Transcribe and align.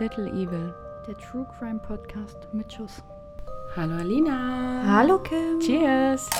Little 0.00 0.28
Evil. 0.28 0.72
Der 1.06 1.14
True 1.18 1.46
Crime 1.58 1.78
Podcast 1.78 2.48
mit 2.54 2.72
Schuss. 2.72 3.02
Hallo 3.76 3.96
Alina. 3.96 4.82
Hallo 4.86 5.18
Kim. 5.18 5.60
Cheers. 5.60 6.30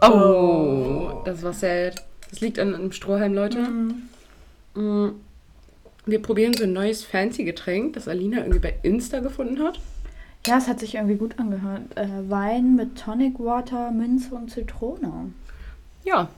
Oh, 0.00 1.20
das 1.26 1.42
war 1.42 1.52
sad. 1.52 2.02
Das 2.30 2.40
liegt 2.40 2.58
an 2.58 2.74
einem 2.74 2.90
Strohhalm, 2.90 3.34
Leute. 3.34 3.68
Mm. 4.74 5.10
Wir 6.06 6.22
probieren 6.22 6.54
so 6.54 6.64
ein 6.64 6.72
neues 6.72 7.04
fancy 7.04 7.44
Getränk, 7.44 7.92
das 7.92 8.08
Alina 8.08 8.38
irgendwie 8.38 8.60
bei 8.60 8.74
Insta 8.82 9.20
gefunden 9.20 9.62
hat. 9.62 9.78
Ja, 10.46 10.56
es 10.56 10.66
hat 10.66 10.80
sich 10.80 10.94
irgendwie 10.94 11.16
gut 11.16 11.38
angehört. 11.38 11.82
Äh, 11.94 12.08
Wein 12.30 12.74
mit 12.74 12.96
Tonic 12.98 13.38
Water, 13.38 13.90
Minze 13.90 14.34
und 14.34 14.50
Zitrone. 14.50 15.34
Ja, 16.04 16.30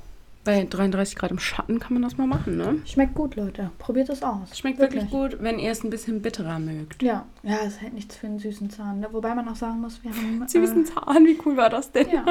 bei 0.44 0.64
33 0.64 1.16
Grad 1.16 1.30
im 1.30 1.38
Schatten 1.38 1.80
kann 1.80 1.92
man 1.92 2.02
das 2.02 2.16
mal 2.16 2.26
machen, 2.26 2.56
ne? 2.56 2.80
Schmeckt 2.86 3.14
gut, 3.14 3.36
Leute. 3.36 3.70
Probiert 3.78 4.08
es 4.08 4.22
aus. 4.22 4.56
Schmeckt 4.58 4.78
wirklich, 4.78 5.10
gut, 5.10 5.36
wenn 5.40 5.58
ihr 5.58 5.70
es 5.70 5.84
ein 5.84 5.90
bisschen 5.90 6.22
bitterer 6.22 6.58
mögt. 6.58 7.02
Ja, 7.02 7.26
ja, 7.42 7.58
es 7.66 7.80
hält 7.80 7.92
nichts 7.92 8.16
für 8.16 8.26
einen 8.26 8.38
süßen 8.38 8.70
Zahn. 8.70 9.00
Ne? 9.00 9.08
Wobei 9.12 9.34
man 9.34 9.48
auch 9.48 9.56
sagen 9.56 9.80
muss, 9.80 10.02
wir 10.02 10.10
haben. 10.10 10.44
Süßen 10.48 10.86
Zahn, 10.86 11.26
wie 11.26 11.38
cool 11.44 11.56
war 11.56 11.68
das 11.68 11.92
denn? 11.92 12.08
Äh, 12.08 12.14
ja, 12.14 12.24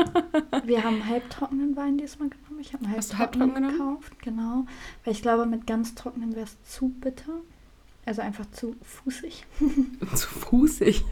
wir 0.66 0.84
haben 0.84 1.08
halbtrockenen 1.08 1.76
Wein 1.76 1.98
diesmal 1.98 2.30
genommen. 2.30 2.59
Ich 2.59 2.73
habe 2.73 2.85
einen 2.85 2.94
halbtrockenen 2.95 3.20
halbtrocken 3.20 3.54
genommen? 3.55 3.99
gekauft, 3.99 4.21
genau. 4.23 4.66
Weil 5.04 5.13
ich 5.13 5.21
glaube, 5.21 5.46
mit 5.46 5.68
ganz 5.68 5.94
trockenen 5.94 6.35
wäre 6.35 6.46
es 6.46 6.63
zu 6.63 6.90
bitter. 6.90 7.34
Also 8.05 8.21
einfach 8.21 8.45
zu 8.52 8.76
fußig. 8.81 9.45
Zu 10.16 10.27
fußig. 10.27 11.03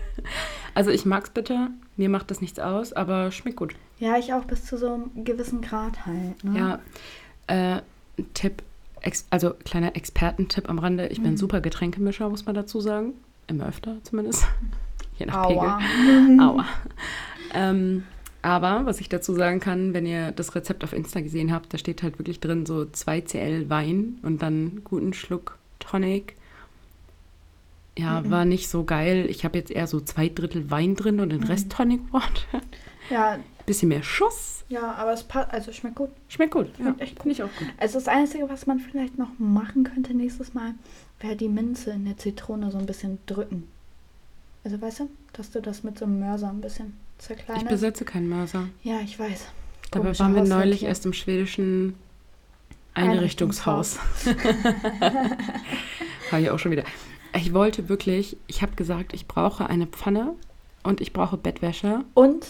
Also 0.74 0.90
ich 0.90 1.06
mag's 1.06 1.30
bitter, 1.30 1.70
mir 1.96 2.10
macht 2.10 2.32
das 2.32 2.42
nichts 2.42 2.60
aus, 2.60 2.92
aber 2.94 3.32
schmeckt 3.32 3.58
gut. 3.58 3.76
Ja, 4.00 4.18
ich 4.18 4.34
auch 4.34 4.46
bis 4.46 4.66
zu 4.66 4.78
so 4.78 4.94
einem 4.94 5.24
gewissen 5.24 5.62
Grad 5.62 6.06
halt. 6.06 6.44
Ne? 6.44 6.58
Ja, 7.48 7.76
äh, 7.76 7.82
Tipp, 8.34 8.64
also 9.30 9.54
kleiner 9.66 9.96
Expertentipp 9.96 10.70
am 10.70 10.80
Rande. 10.80 11.08
Ich 11.08 11.22
bin 11.22 11.32
Mhm. 11.34 11.38
super 11.38 11.62
Getränkemischer, 11.62 12.30
muss 12.30 12.46
man 12.46 12.56
dazu 12.56 12.82
sagen. 12.82 13.14
Immer 13.48 13.68
öfter 13.68 13.98
zumindest. 14.04 14.48
Je 15.20 15.26
nach 15.28 15.46
Aua. 15.46 15.78
Pegel. 15.80 16.40
Aua. 16.40 16.66
ähm, 17.54 18.04
aber 18.42 18.86
was 18.86 19.02
ich 19.02 19.10
dazu 19.10 19.34
sagen 19.34 19.60
kann, 19.60 19.94
wenn 19.94 20.06
ihr 20.06 20.32
das 20.32 20.56
Rezept 20.56 20.84
auf 20.84 20.94
Insta 20.94 21.22
gesehen 21.22 21.52
habt, 21.52 21.74
da 21.74 21.78
steht 21.78 22.02
halt 22.02 22.18
wirklich 22.18 22.40
drin 22.40 22.66
so 22.66 22.86
2 22.86 23.22
CL 23.22 23.70
Wein 23.70 24.18
und 24.24 24.42
dann 24.42 24.82
guten 24.84 25.14
Schluck 25.14 25.58
Tonic. 25.80 26.36
Ja, 27.98 28.22
Mhm. 28.22 28.30
war 28.32 28.46
nicht 28.46 28.70
so 28.70 28.84
geil. 28.84 29.26
Ich 29.30 29.44
habe 29.44 29.58
jetzt 29.58 29.72
eher 29.72 29.88
so 29.88 30.00
zwei 30.00 30.30
Drittel 30.30 30.70
Wein 30.70 30.96
drin 30.96 31.20
und 31.20 31.30
den 31.30 31.40
Mhm. 31.42 31.48
Rest 31.48 31.72
Tonic 31.72 32.02
Water. 32.14 32.62
Ja, 33.10 33.38
Bisschen 33.66 33.90
mehr 33.90 34.04
Schuss. 34.04 34.64
ja, 34.70 34.94
aber 34.94 35.14
es 35.14 35.24
passt, 35.24 35.52
also 35.52 35.72
schmeckt 35.74 35.96
gut. 35.96 36.10
Schmeckt 36.30 36.52
gut. 36.54 36.68
Ja, 36.80 36.94
echt 37.00 37.18
finde 37.22 37.32
ich 37.32 37.44
auch 37.44 37.50
gut. 37.58 37.68
Also 37.78 37.96
das 38.00 38.08
Einzige, 38.08 38.50
was 38.50 38.66
man 38.68 38.80
vielleicht 38.80 39.18
noch 39.18 39.30
machen 39.40 39.84
könnte 39.84 40.14
nächstes 40.14 40.54
Mal, 40.54 40.74
wäre 41.20 41.36
die 41.36 41.50
Minze 41.50 41.92
in 41.92 42.06
der 42.06 42.18
Zitrone 42.18 42.72
so 42.72 42.78
ein 42.78 42.86
bisschen 42.86 43.18
drücken. 43.26 43.68
Also 44.64 44.80
weißt 44.82 45.00
du, 45.02 45.10
dass 45.34 45.52
du 45.52 45.62
das 45.62 45.84
mit 45.84 45.98
so 45.98 46.06
einem 46.06 46.20
Mörser 46.20 46.50
ein 46.50 46.62
bisschen 46.62 46.94
Ich 47.20 47.26
zerkleinerst. 47.26 47.68
besitze 47.68 48.06
keinen 48.06 48.30
Mörser. 48.30 48.68
ja, 48.84 49.00
ich 49.02 49.18
weiß. 49.18 49.48
Dabei 49.92 50.18
waren 50.20 50.36
wir 50.36 50.44
neulich 50.44 50.80
hier. 50.82 50.90
erst 50.90 51.06
im 51.06 51.14
schwedischen 51.14 51.96
Einrichtungshaus. 52.94 54.00
Habe 56.32 56.42
ich 56.42 56.50
auch 56.52 56.60
schon 56.60 56.72
wieder. 56.74 56.84
Ich 57.38 57.54
wollte 57.54 57.90
wirklich, 57.90 58.38
ich 58.48 58.62
habe 58.62 58.76
gesagt, 58.76 59.14
ich 59.14 59.28
brauche 59.28 59.68
eine 59.70 59.88
Pfanne 59.88 60.34
und 60.84 61.02
ich 61.02 61.14
brauche 61.14 61.38
Bettwäsche. 61.38 62.04
Und 62.14 62.46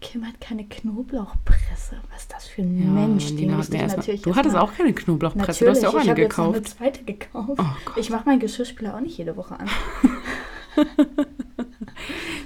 Kim 0.00 0.24
hat 0.26 0.40
keine 0.40 0.64
Knoblauchpresse. 0.64 1.96
Was 2.12 2.22
ist 2.22 2.32
das 2.32 2.46
für 2.46 2.62
ein 2.62 2.78
Ja, 2.78 2.86
Mensch? 2.86 3.26
Die 3.34 3.46
mir 3.46 3.58
ich 3.60 3.68
mal- 3.70 3.86
natürlich 3.88 4.22
du 4.22 4.34
hattest 4.36 4.54
mal- 4.54 4.60
auch 4.62 4.72
keine 4.72 4.92
Knoblauchpresse, 4.92 5.64
du 5.64 5.70
hast 5.70 5.82
ja 5.82 5.88
auch 5.88 5.94
ich 5.94 6.00
eine 6.02 6.10
habe 6.10 6.20
jetzt 6.22 6.38
noch 6.38 6.44
eine 6.44 6.52
gekauft. 6.54 6.76
zweite 6.78 7.02
gekauft. 7.04 7.60
Oh 7.60 7.90
ich 7.98 8.08
mache 8.10 8.24
meinen 8.28 8.38
Geschirrspüler 8.40 8.94
auch 8.94 9.00
nicht 9.00 9.18
jede 9.18 9.36
Woche 9.36 9.58
an. 9.58 9.68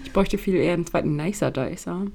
Ich 0.05 0.13
bräuchte 0.13 0.39
viel 0.39 0.55
eher 0.57 0.75
einen 0.75 0.87
zweiten 0.87 1.17
Nicer 1.17 1.51
Dicer. 1.51 2.07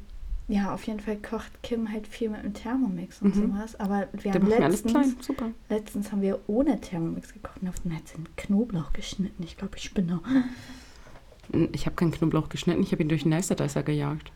Ja, 0.50 0.74
auf 0.74 0.88
jeden 0.88 1.02
Fall 1.02 1.18
kocht 1.18 1.62
Kim 1.62 1.92
halt 1.92 2.08
viel 2.08 2.30
mit 2.30 2.42
dem 2.44 2.54
Thermomix 2.54 3.22
und 3.22 3.36
Mhm. 3.36 3.52
sowas. 3.54 3.76
Aber 3.80 4.08
wir 4.14 4.32
Der 4.32 4.36
haben 4.36 4.48
letztens, 4.48 4.92
klein, 4.94 5.16
super. 5.20 5.50
letztens 5.70 6.12
haben 6.12 6.22
wir 6.22 6.40
ohne 6.48 6.80
Thermomix 6.80 7.34
gekocht 7.34 7.62
und 7.62 7.68
auf 7.68 7.80
den 7.82 7.94
hat 7.94 8.08
sie 8.08 8.16
einen 8.16 8.28
Knoblauch 8.38 8.94
geschnitten. 8.94 9.44
Ich 9.44 9.58
glaube, 9.58 9.76
ich 9.76 9.84
spinne. 9.84 10.22
Ich 11.74 11.86
habe 11.86 11.96
keinen 11.96 12.12
Knoblauch 12.12 12.48
geschnitten, 12.50 12.82
ich 12.82 12.92
habe 12.94 13.04
ihn 13.04 13.10
durch 13.10 13.24
den 13.24 13.30
Nicer 13.32 13.56
gejagt. 13.84 14.32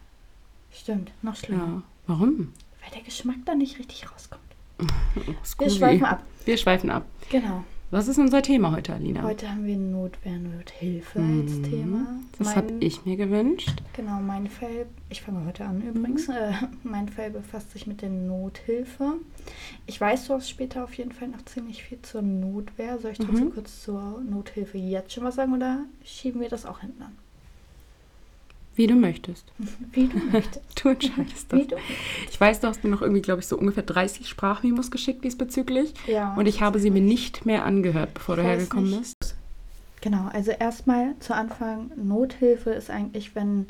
Stimmt, 0.71 1.11
noch 1.21 1.35
schlimmer. 1.35 1.65
Ja, 1.65 1.81
warum? 2.07 2.53
Weil 2.81 2.91
der 2.95 3.01
Geschmack 3.03 3.37
da 3.45 3.55
nicht 3.55 3.79
richtig 3.79 4.09
rauskommt. 4.11 4.41
Wir 5.59 5.69
schweifen 5.69 6.05
ab. 6.05 6.23
Wir 6.45 6.57
schweifen 6.57 6.89
ab. 6.89 7.05
Genau. 7.29 7.63
Was 7.93 8.07
ist 8.07 8.17
unser 8.19 8.41
Thema 8.41 8.71
heute, 8.73 8.93
Alina? 8.93 9.21
Heute 9.21 9.49
haben 9.49 9.65
wir 9.65 9.75
Notwehr, 9.75 10.37
Nothilfe 10.39 11.19
als 11.19 11.51
Mhm. 11.57 11.63
Thema. 11.63 12.07
Das 12.39 12.55
habe 12.55 12.73
ich 12.79 13.05
mir 13.05 13.17
gewünscht. 13.17 13.69
Genau, 13.93 14.21
mein 14.21 14.47
Fall, 14.47 14.85
ich 15.09 15.21
fange 15.21 15.45
heute 15.45 15.65
an 15.65 15.81
übrigens, 15.81 16.29
Mhm. 16.29 16.33
äh, 16.33 16.53
mein 16.83 17.09
Fall 17.09 17.31
befasst 17.31 17.71
sich 17.71 17.87
mit 17.87 18.01
der 18.01 18.09
Nothilfe. 18.09 19.15
Ich 19.87 19.99
weiß, 19.99 20.27
du 20.27 20.35
hast 20.35 20.49
später 20.49 20.85
auf 20.85 20.93
jeden 20.93 21.11
Fall 21.11 21.27
noch 21.27 21.43
ziemlich 21.43 21.83
viel 21.83 22.01
zur 22.01 22.21
Notwehr. 22.21 22.97
Soll 22.97 23.11
ich 23.11 23.17
trotzdem 23.17 23.47
Mhm. 23.49 23.53
kurz 23.55 23.83
zur 23.83 24.21
Nothilfe 24.21 24.77
jetzt 24.77 25.11
schon 25.11 25.25
was 25.25 25.35
sagen 25.35 25.53
oder 25.53 25.79
schieben 26.05 26.39
wir 26.39 26.47
das 26.49 26.65
auch 26.65 26.79
hinten 26.79 27.01
an? 27.03 27.17
Wie 28.75 28.87
du 28.87 28.95
möchtest. 28.95 29.45
Wie 29.91 30.07
du 30.07 30.17
möchtest. 30.17 30.61
Du 30.81 30.89
entscheidest 30.89 31.51
das. 31.51 31.59
Wie 31.59 31.67
du 31.67 31.75
Ich 32.29 32.39
weiß, 32.39 32.61
du 32.61 32.67
hast 32.67 32.83
mir 32.83 32.89
noch 32.89 33.01
irgendwie, 33.01 33.21
glaube 33.21 33.41
ich, 33.41 33.47
so 33.47 33.57
ungefähr 33.57 33.83
30 33.83 34.27
Sprachmemos 34.27 34.91
geschickt 34.91 35.23
diesbezüglich. 35.23 35.93
Ja. 36.07 36.33
Und 36.35 36.47
ich 36.47 36.61
habe 36.61 36.79
sie 36.79 36.89
mir 36.89 37.01
nicht 37.01 37.45
mehr 37.45 37.65
angehört, 37.65 38.13
bevor 38.13 38.35
du 38.37 38.41
Ich 38.41 38.47
weiß 38.47 38.57
hergekommen 38.59 38.89
nicht. 38.91 39.19
bist. 39.19 39.35
Genau, 40.01 40.29
also 40.33 40.51
erstmal 40.51 41.13
zu 41.19 41.35
Anfang, 41.35 41.91
Nothilfe 41.95 42.71
ist 42.71 42.89
eigentlich, 42.89 43.35
wenn 43.35 43.67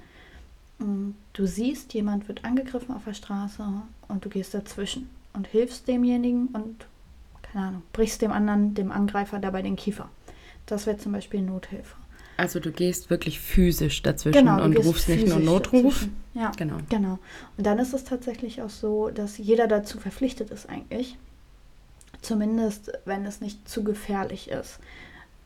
mm, 0.79 1.13
du 1.33 1.45
siehst, 1.45 1.94
jemand 1.94 2.29
wird 2.29 2.45
angegriffen 2.45 2.95
auf 2.95 3.03
der 3.03 3.13
Straße 3.13 3.66
und 4.07 4.23
du 4.23 4.29
gehst 4.29 4.53
dazwischen 4.53 5.09
und 5.33 5.47
hilfst 5.47 5.89
demjenigen 5.89 6.47
und, 6.53 6.85
keine 7.41 7.66
Ahnung, 7.68 7.81
brichst 7.91 8.22
dem 8.22 8.31
anderen, 8.31 8.75
dem 8.75 8.94
Angreifer 8.94 9.39
dabei 9.39 9.62
den 9.62 9.75
Kiefer. 9.75 10.07
Das 10.68 10.85
wäre 10.85 10.97
zum 10.97 11.12
Beispiel 11.12 11.41
Nothilfe. 11.41 11.95
Also 12.41 12.59
du 12.59 12.72
gehst 12.72 13.09
wirklich 13.09 13.40
physisch 13.40 14.02
dazwischen 14.02 14.40
Genau, 14.46 14.63
und 14.63 14.75
rufst 14.78 15.07
nicht 15.09 15.28
nur 15.28 15.40
Notruf. 15.40 15.94
dazwischen. 15.94 16.16
Ja, 16.34 16.52
Genau. 16.57 16.78
genau. 16.90 17.19
Und 17.57 17.66
dann 17.68 17.78
ist 17.79 17.94
es 17.94 18.03
tatsächlich 18.03 18.62
auch 18.62 18.69
so, 18.69 19.09
dass 19.09 19.38
jeder 19.38 19.68
dazu 19.68 20.00
verpflichtet 20.00 20.50
ist 20.50 20.68
eigentlich. 20.69 21.18
Zumindest, 22.22 22.91
wenn 23.06 23.25
es 23.25 23.41
nicht 23.41 23.68
zu 23.68 23.84
gefährlich 23.84 24.50
ist. 24.50 24.80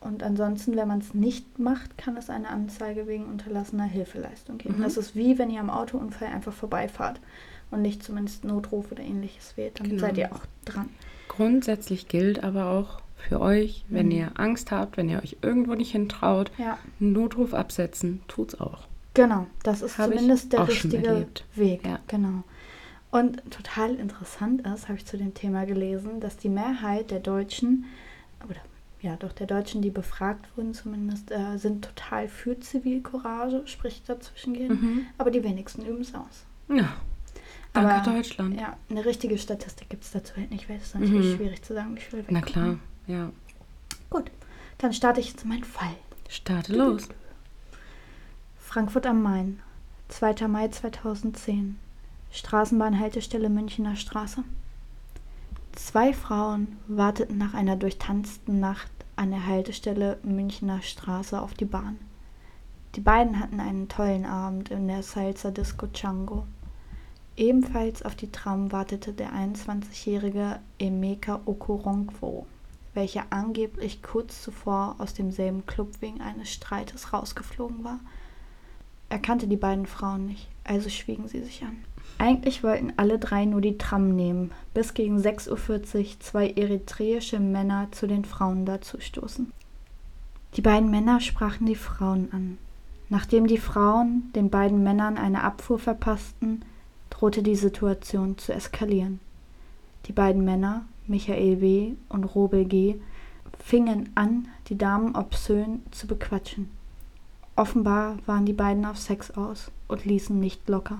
Und 0.00 0.22
ansonsten, 0.22 0.76
wenn 0.76 0.88
man 0.88 1.00
es 1.00 1.14
nicht 1.14 1.58
macht, 1.58 1.96
kann 1.96 2.16
es 2.16 2.28
eine 2.30 2.48
Anzeige 2.48 3.06
wegen 3.06 3.24
unterlassener 3.26 3.84
Hilfeleistung 3.84 4.58
geben. 4.58 4.78
Mhm. 4.78 4.82
Das 4.82 4.96
ist 4.96 5.16
wie, 5.16 5.38
wenn 5.38 5.50
ihr 5.50 5.60
am 5.60 5.70
Autounfall 5.70 6.28
einfach 6.28 6.52
vorbeifahrt 6.52 7.18
und 7.70 7.82
nicht 7.82 8.02
zumindest 8.02 8.44
Notruf 8.44 8.92
oder 8.92 9.02
ähnliches 9.02 9.56
wählt. 9.56 9.80
Dann 9.80 9.88
Genau. 9.88 10.00
seid 10.00 10.18
ihr 10.18 10.32
auch 10.32 10.42
dran. 10.64 10.90
Grundsätzlich 11.28 12.08
gilt 12.08 12.44
aber 12.44 12.66
auch 12.70 13.00
für 13.28 13.40
euch, 13.40 13.84
wenn 13.88 14.06
Mhm. 14.06 14.12
ihr 14.12 14.30
Angst 14.36 14.70
habt, 14.70 14.96
wenn 14.96 15.08
ihr 15.08 15.22
euch 15.22 15.36
irgendwo 15.42 15.74
nicht 15.74 15.92
hintraut, 15.92 16.50
Ja, 16.58 16.78
einen 17.00 17.12
Notruf 17.12 17.54
absetzen, 17.54 18.20
tut's 18.28 18.58
auch. 18.60 18.86
genau. 19.14 19.46
Das 19.62 19.82
ist 19.82 19.98
Hab 19.98 20.10
zumindest 20.10 20.52
der 20.52 20.68
richtige. 20.68 21.26
Weg. 21.54 21.86
Ja. 21.86 21.98
Genau. 22.08 22.42
Und 23.10 23.42
total 23.50 23.94
interessant 23.94 24.66
ist, 24.66 24.88
habe 24.88 24.98
ich 24.98 25.06
zu 25.06 25.16
dem 25.16 25.32
Thema 25.32 25.64
gelesen, 25.64 26.20
dass 26.20 26.36
die 26.36 26.48
Mehrheit 26.48 27.10
der 27.10 27.20
Deutschen, 27.20 27.84
oder 28.44 28.60
ja 29.00 29.16
doch 29.16 29.32
der 29.32 29.46
Deutschen, 29.46 29.80
die 29.82 29.90
befragt 29.90 30.44
wurden 30.56 30.74
zumindest, 30.74 31.30
äh, 31.30 31.56
sind 31.56 31.84
total 31.84 32.28
für 32.28 32.58
Zivilcourage, 32.58 33.62
sprich 33.66 34.02
dazwischen 34.06 34.54
gehen, 34.54 34.72
Mhm. 34.72 35.06
aber 35.18 35.30
die 35.30 35.42
wenigsten 35.44 35.86
üben 35.86 36.00
es 36.00 36.14
aus. 36.14 36.44
Ja. 36.68 36.94
Danke 37.72 37.92
Aber, 37.94 38.12
Deutschland. 38.16 38.58
Ja, 38.58 38.76
eine 38.90 39.04
richtige 39.04 39.36
Statistik 39.38 39.90
gibt 39.90 40.02
es 40.04 40.10
dazu 40.10 40.34
halt 40.36 40.50
nicht, 40.50 40.68
weil 40.68 40.76
es 40.78 40.84
ist 40.84 40.94
natürlich 40.98 41.32
Mhm. 41.32 41.36
schwierig 41.36 41.62
zu 41.62 41.74
sagen, 41.74 41.94
wie 41.96 42.00
viel 42.00 42.24
Na 42.30 42.40
klar, 42.40 42.78
ja. 43.06 43.30
Gut, 44.10 44.30
dann 44.78 44.92
starte 44.92 45.20
ich 45.20 45.30
jetzt 45.30 45.44
meinen 45.44 45.64
Fall. 45.64 45.94
Starte 46.28 46.74
los. 46.74 47.08
Frankfurt 48.56 49.06
am 49.06 49.22
Main, 49.22 49.60
2. 50.08 50.48
Mai 50.48 50.68
2010. 50.68 51.78
Straßenbahnhaltestelle 52.30 53.48
Münchner 53.48 53.96
Straße. 53.96 54.44
Zwei 55.72 56.12
Frauen 56.12 56.78
warteten 56.88 57.38
nach 57.38 57.54
einer 57.54 57.76
durchtanzten 57.76 58.60
Nacht 58.60 58.90
an 59.14 59.30
der 59.30 59.46
Haltestelle 59.46 60.18
Münchner 60.22 60.82
Straße 60.82 61.40
auf 61.40 61.54
die 61.54 61.64
Bahn. 61.64 61.98
Die 62.94 63.00
beiden 63.00 63.40
hatten 63.40 63.60
einen 63.60 63.88
tollen 63.88 64.24
Abend 64.24 64.70
in 64.70 64.88
der 64.88 65.02
Salsa 65.02 65.50
Disco 65.50 65.86
Django. 65.86 66.46
Ebenfalls 67.36 68.02
auf 68.02 68.14
die 68.14 68.32
Tram 68.32 68.72
wartete 68.72 69.12
der 69.12 69.32
21-jährige 69.32 70.60
Emeka 70.78 71.40
Okoronkwo, 71.44 72.46
welcher 72.96 73.26
angeblich 73.30 74.02
kurz 74.02 74.42
zuvor 74.42 74.96
aus 74.98 75.14
demselben 75.14 75.66
Club 75.66 75.92
wegen 76.00 76.20
eines 76.20 76.50
Streites 76.50 77.12
rausgeflogen 77.12 77.84
war. 77.84 78.00
Er 79.08 79.20
kannte 79.20 79.46
die 79.46 79.56
beiden 79.56 79.86
Frauen 79.86 80.26
nicht, 80.26 80.48
also 80.64 80.88
schwiegen 80.88 81.28
sie 81.28 81.44
sich 81.44 81.62
an. 81.62 81.76
Eigentlich 82.18 82.64
wollten 82.64 82.94
alle 82.96 83.18
drei 83.18 83.44
nur 83.44 83.60
die 83.60 83.78
Tram 83.78 84.16
nehmen, 84.16 84.50
bis 84.74 84.94
gegen 84.94 85.18
6.40 85.18 85.50
Uhr 85.50 86.20
zwei 86.20 86.50
eritreische 86.50 87.38
Männer 87.38 87.88
zu 87.92 88.06
den 88.06 88.24
Frauen 88.24 88.64
dazustoßen. 88.64 89.52
Die 90.54 90.62
beiden 90.62 90.90
Männer 90.90 91.20
sprachen 91.20 91.66
die 91.66 91.74
Frauen 91.74 92.32
an. 92.32 92.58
Nachdem 93.08 93.46
die 93.46 93.58
Frauen 93.58 94.32
den 94.34 94.50
beiden 94.50 94.82
Männern 94.82 95.18
eine 95.18 95.44
Abfuhr 95.44 95.78
verpassten, 95.78 96.64
drohte 97.10 97.42
die 97.42 97.54
Situation 97.54 98.38
zu 98.38 98.52
eskalieren. 98.52 99.20
Die 100.06 100.12
beiden 100.12 100.44
Männer, 100.44 100.86
Michael 101.08 101.60
W. 101.60 101.94
und 102.08 102.24
Robel 102.24 102.64
G., 102.64 103.00
fingen 103.58 104.10
an, 104.14 104.48
die 104.68 104.78
Damen 104.78 105.16
obszön 105.16 105.82
zu 105.90 106.06
bequatschen. 106.06 106.70
Offenbar 107.56 108.18
waren 108.26 108.44
die 108.44 108.52
beiden 108.52 108.84
auf 108.84 108.98
Sex 108.98 109.30
aus 109.30 109.70
und 109.88 110.04
ließen 110.04 110.38
nicht 110.38 110.68
locker. 110.68 110.98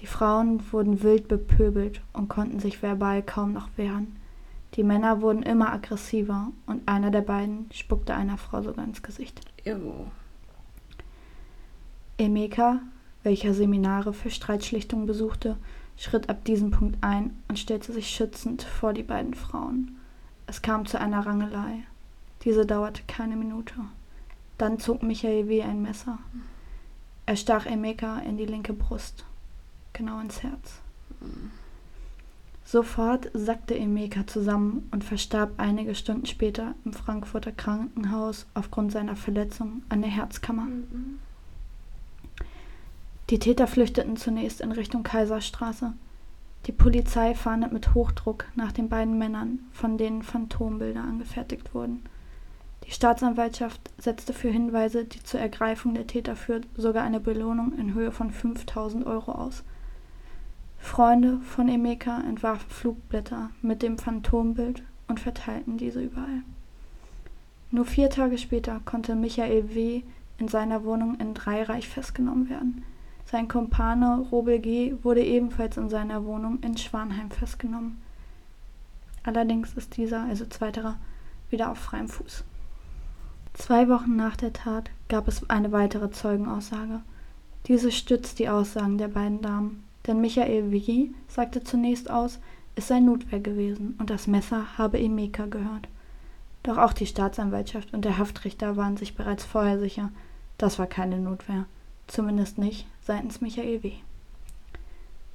Die 0.00 0.06
Frauen 0.06 0.60
wurden 0.72 1.02
wild 1.02 1.28
bepöbelt 1.28 2.02
und 2.12 2.28
konnten 2.28 2.58
sich 2.58 2.82
verbal 2.82 3.22
kaum 3.22 3.52
noch 3.52 3.68
wehren. 3.76 4.16
Die 4.74 4.82
Männer 4.82 5.22
wurden 5.22 5.44
immer 5.44 5.72
aggressiver 5.72 6.48
und 6.66 6.88
einer 6.88 7.12
der 7.12 7.20
beiden 7.20 7.68
spuckte 7.72 8.14
einer 8.14 8.36
Frau 8.36 8.60
sogar 8.62 8.84
ins 8.84 9.02
Gesicht. 9.02 9.40
Ew. 9.64 10.06
Emeka, 12.18 12.80
welcher 13.22 13.54
Seminare 13.54 14.12
für 14.12 14.30
Streitschlichtung 14.30 15.06
besuchte, 15.06 15.56
schritt 15.96 16.28
ab 16.28 16.44
diesem 16.44 16.70
Punkt 16.70 16.98
ein 17.02 17.36
und 17.48 17.58
stellte 17.58 17.92
sich 17.92 18.08
schützend 18.08 18.62
vor 18.62 18.92
die 18.92 19.02
beiden 19.02 19.34
Frauen. 19.34 19.96
Es 20.46 20.62
kam 20.62 20.86
zu 20.86 21.00
einer 21.00 21.24
Rangelei. 21.24 21.84
Diese 22.42 22.66
dauerte 22.66 23.02
keine 23.06 23.36
Minute. 23.36 23.74
Dann 24.58 24.78
zog 24.78 25.02
Michael 25.02 25.48
W. 25.48 25.62
ein 25.62 25.82
Messer. 25.82 26.18
Er 27.26 27.36
stach 27.36 27.64
Emeka 27.66 28.18
in 28.18 28.36
die 28.36 28.44
linke 28.44 28.74
Brust, 28.74 29.24
genau 29.94 30.20
ins 30.20 30.42
Herz. 30.42 30.80
Sofort 32.64 33.30
sackte 33.34 33.78
Emeka 33.78 34.26
zusammen 34.26 34.88
und 34.90 35.04
verstarb 35.04 35.52
einige 35.58 35.94
Stunden 35.94 36.26
später 36.26 36.74
im 36.84 36.92
Frankfurter 36.92 37.52
Krankenhaus 37.52 38.46
aufgrund 38.54 38.92
seiner 38.92 39.16
Verletzung 39.16 39.82
an 39.88 40.02
der 40.02 40.10
Herzkammer. 40.10 40.64
Mhm. 40.64 41.18
Die 43.30 43.38
Täter 43.38 43.66
flüchteten 43.66 44.16
zunächst 44.16 44.60
in 44.60 44.72
Richtung 44.72 45.02
Kaiserstraße. 45.02 45.94
Die 46.66 46.72
Polizei 46.72 47.34
fahndet 47.34 47.72
mit 47.72 47.94
Hochdruck 47.94 48.46
nach 48.54 48.72
den 48.72 48.88
beiden 48.88 49.16
Männern, 49.16 49.60
von 49.72 49.96
denen 49.96 50.22
Phantombilder 50.22 51.02
angefertigt 51.02 51.74
wurden. 51.74 52.02
Die 52.86 52.90
Staatsanwaltschaft 52.90 53.90
setzte 53.98 54.34
für 54.34 54.50
Hinweise, 54.50 55.06
die 55.06 55.22
zur 55.22 55.40
Ergreifung 55.40 55.94
der 55.94 56.06
Täter 56.06 56.36
führt, 56.36 56.66
sogar 56.76 57.02
eine 57.02 57.20
Belohnung 57.20 57.72
in 57.78 57.94
Höhe 57.94 58.12
von 58.12 58.30
5000 58.30 59.06
Euro 59.06 59.32
aus. 59.32 59.62
Freunde 60.78 61.40
von 61.40 61.68
Emeka 61.68 62.20
entwarfen 62.20 62.68
Flugblätter 62.68 63.50
mit 63.62 63.82
dem 63.82 63.96
Phantombild 63.96 64.82
und 65.08 65.18
verteilten 65.18 65.78
diese 65.78 66.02
überall. 66.02 66.42
Nur 67.70 67.86
vier 67.86 68.10
Tage 68.10 68.36
später 68.36 68.80
konnte 68.84 69.14
Michael 69.14 69.74
W. 69.74 70.02
in 70.38 70.48
seiner 70.48 70.84
Wohnung 70.84 71.18
in 71.18 71.32
Dreieich 71.32 71.88
festgenommen 71.88 72.50
werden. 72.50 72.84
Sein 73.34 73.48
Kumpane 73.48 74.20
Robel 74.30 74.60
G. 74.60 74.94
wurde 75.02 75.24
ebenfalls 75.24 75.76
in 75.76 75.90
seiner 75.90 76.24
Wohnung 76.24 76.60
in 76.60 76.78
Schwanheim 76.78 77.32
festgenommen. 77.32 78.00
Allerdings 79.24 79.72
ist 79.74 79.96
dieser, 79.96 80.22
also 80.22 80.46
zweiterer, 80.46 80.98
wieder 81.50 81.72
auf 81.72 81.78
freiem 81.78 82.08
Fuß. 82.08 82.44
Zwei 83.54 83.88
Wochen 83.88 84.14
nach 84.14 84.36
der 84.36 84.52
Tat 84.52 84.92
gab 85.08 85.26
es 85.26 85.50
eine 85.50 85.72
weitere 85.72 86.12
Zeugenaussage. 86.12 87.00
Diese 87.66 87.90
stützt 87.90 88.38
die 88.38 88.48
Aussagen 88.48 88.98
der 88.98 89.08
beiden 89.08 89.42
Damen, 89.42 89.82
denn 90.06 90.20
Michael 90.20 90.70
W. 90.70 91.08
sagte 91.26 91.64
zunächst 91.64 92.08
aus, 92.08 92.38
es 92.76 92.86
sei 92.86 93.00
Notwehr 93.00 93.40
gewesen 93.40 93.96
und 93.98 94.10
das 94.10 94.28
Messer 94.28 94.78
habe 94.78 95.00
Emeka 95.00 95.46
gehört. 95.46 95.88
Doch 96.62 96.78
auch 96.78 96.92
die 96.92 97.08
Staatsanwaltschaft 97.08 97.94
und 97.94 98.04
der 98.04 98.16
Haftrichter 98.16 98.76
waren 98.76 98.96
sich 98.96 99.16
bereits 99.16 99.44
vorher 99.44 99.80
sicher, 99.80 100.10
das 100.56 100.78
war 100.78 100.86
keine 100.86 101.18
Notwehr. 101.18 101.66
Zumindest 102.06 102.58
nicht 102.58 102.86
seitens 103.04 103.42
Michael 103.42 103.82
W. 103.82 103.92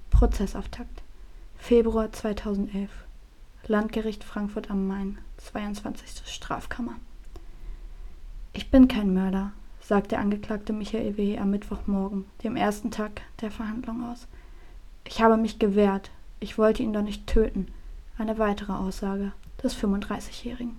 Prozessauftakt. 0.10 1.04
Februar 1.58 2.12
2011. 2.12 2.90
Landgericht 3.68 4.24
Frankfurt 4.24 4.72
am 4.72 4.88
Main, 4.88 5.20
22. 5.38 6.24
Strafkammer. 6.26 6.96
Ich 8.54 8.72
bin 8.72 8.88
kein 8.88 9.14
Mörder, 9.14 9.52
sagt 9.82 10.12
der 10.12 10.20
Angeklagte 10.20 10.74
Michael 10.74 11.18
W. 11.18 11.38
am 11.38 11.52
Mittwochmorgen, 11.52 12.26
dem 12.44 12.56
ersten 12.56 12.90
Tag 12.90 13.22
der 13.42 13.52
Verhandlung 13.52 14.04
aus. 14.10 14.28
Ich 15.04 15.22
habe 15.22 15.38
mich 15.38 15.60
gewehrt. 15.60 16.10
Ich 16.40 16.58
wollte 16.58 16.82
ihn 16.82 16.94
doch 16.94 17.04
nicht 17.04 17.28
töten. 17.28 17.68
Eine 18.18 18.40
weitere 18.40 18.74
Aussage 18.74 19.32
des 19.62 19.78
35-Jährigen. 19.78 20.78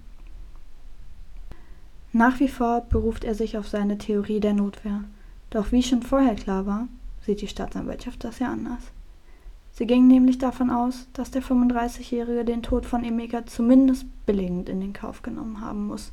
Nach 2.12 2.40
wie 2.40 2.48
vor 2.48 2.80
beruft 2.80 3.22
er 3.22 3.36
sich 3.36 3.56
auf 3.56 3.68
seine 3.68 3.98
Theorie 3.98 4.40
der 4.40 4.54
Notwehr. 4.54 5.04
Doch 5.50 5.72
wie 5.72 5.82
schon 5.82 6.02
vorher 6.02 6.36
klar 6.36 6.66
war, 6.66 6.88
sieht 7.26 7.40
die 7.40 7.48
Staatsanwaltschaft 7.48 8.24
das 8.24 8.38
ja 8.38 8.50
anders. 8.50 8.82
Sie 9.72 9.86
ging 9.86 10.06
nämlich 10.06 10.38
davon 10.38 10.70
aus, 10.70 11.06
dass 11.12 11.30
der 11.30 11.42
35-Jährige 11.42 12.44
den 12.44 12.62
Tod 12.62 12.86
von 12.86 13.04
Emeka 13.04 13.46
zumindest 13.46 14.04
billigend 14.26 14.68
in 14.68 14.80
den 14.80 14.92
Kauf 14.92 15.22
genommen 15.22 15.60
haben 15.60 15.86
muss. 15.86 16.12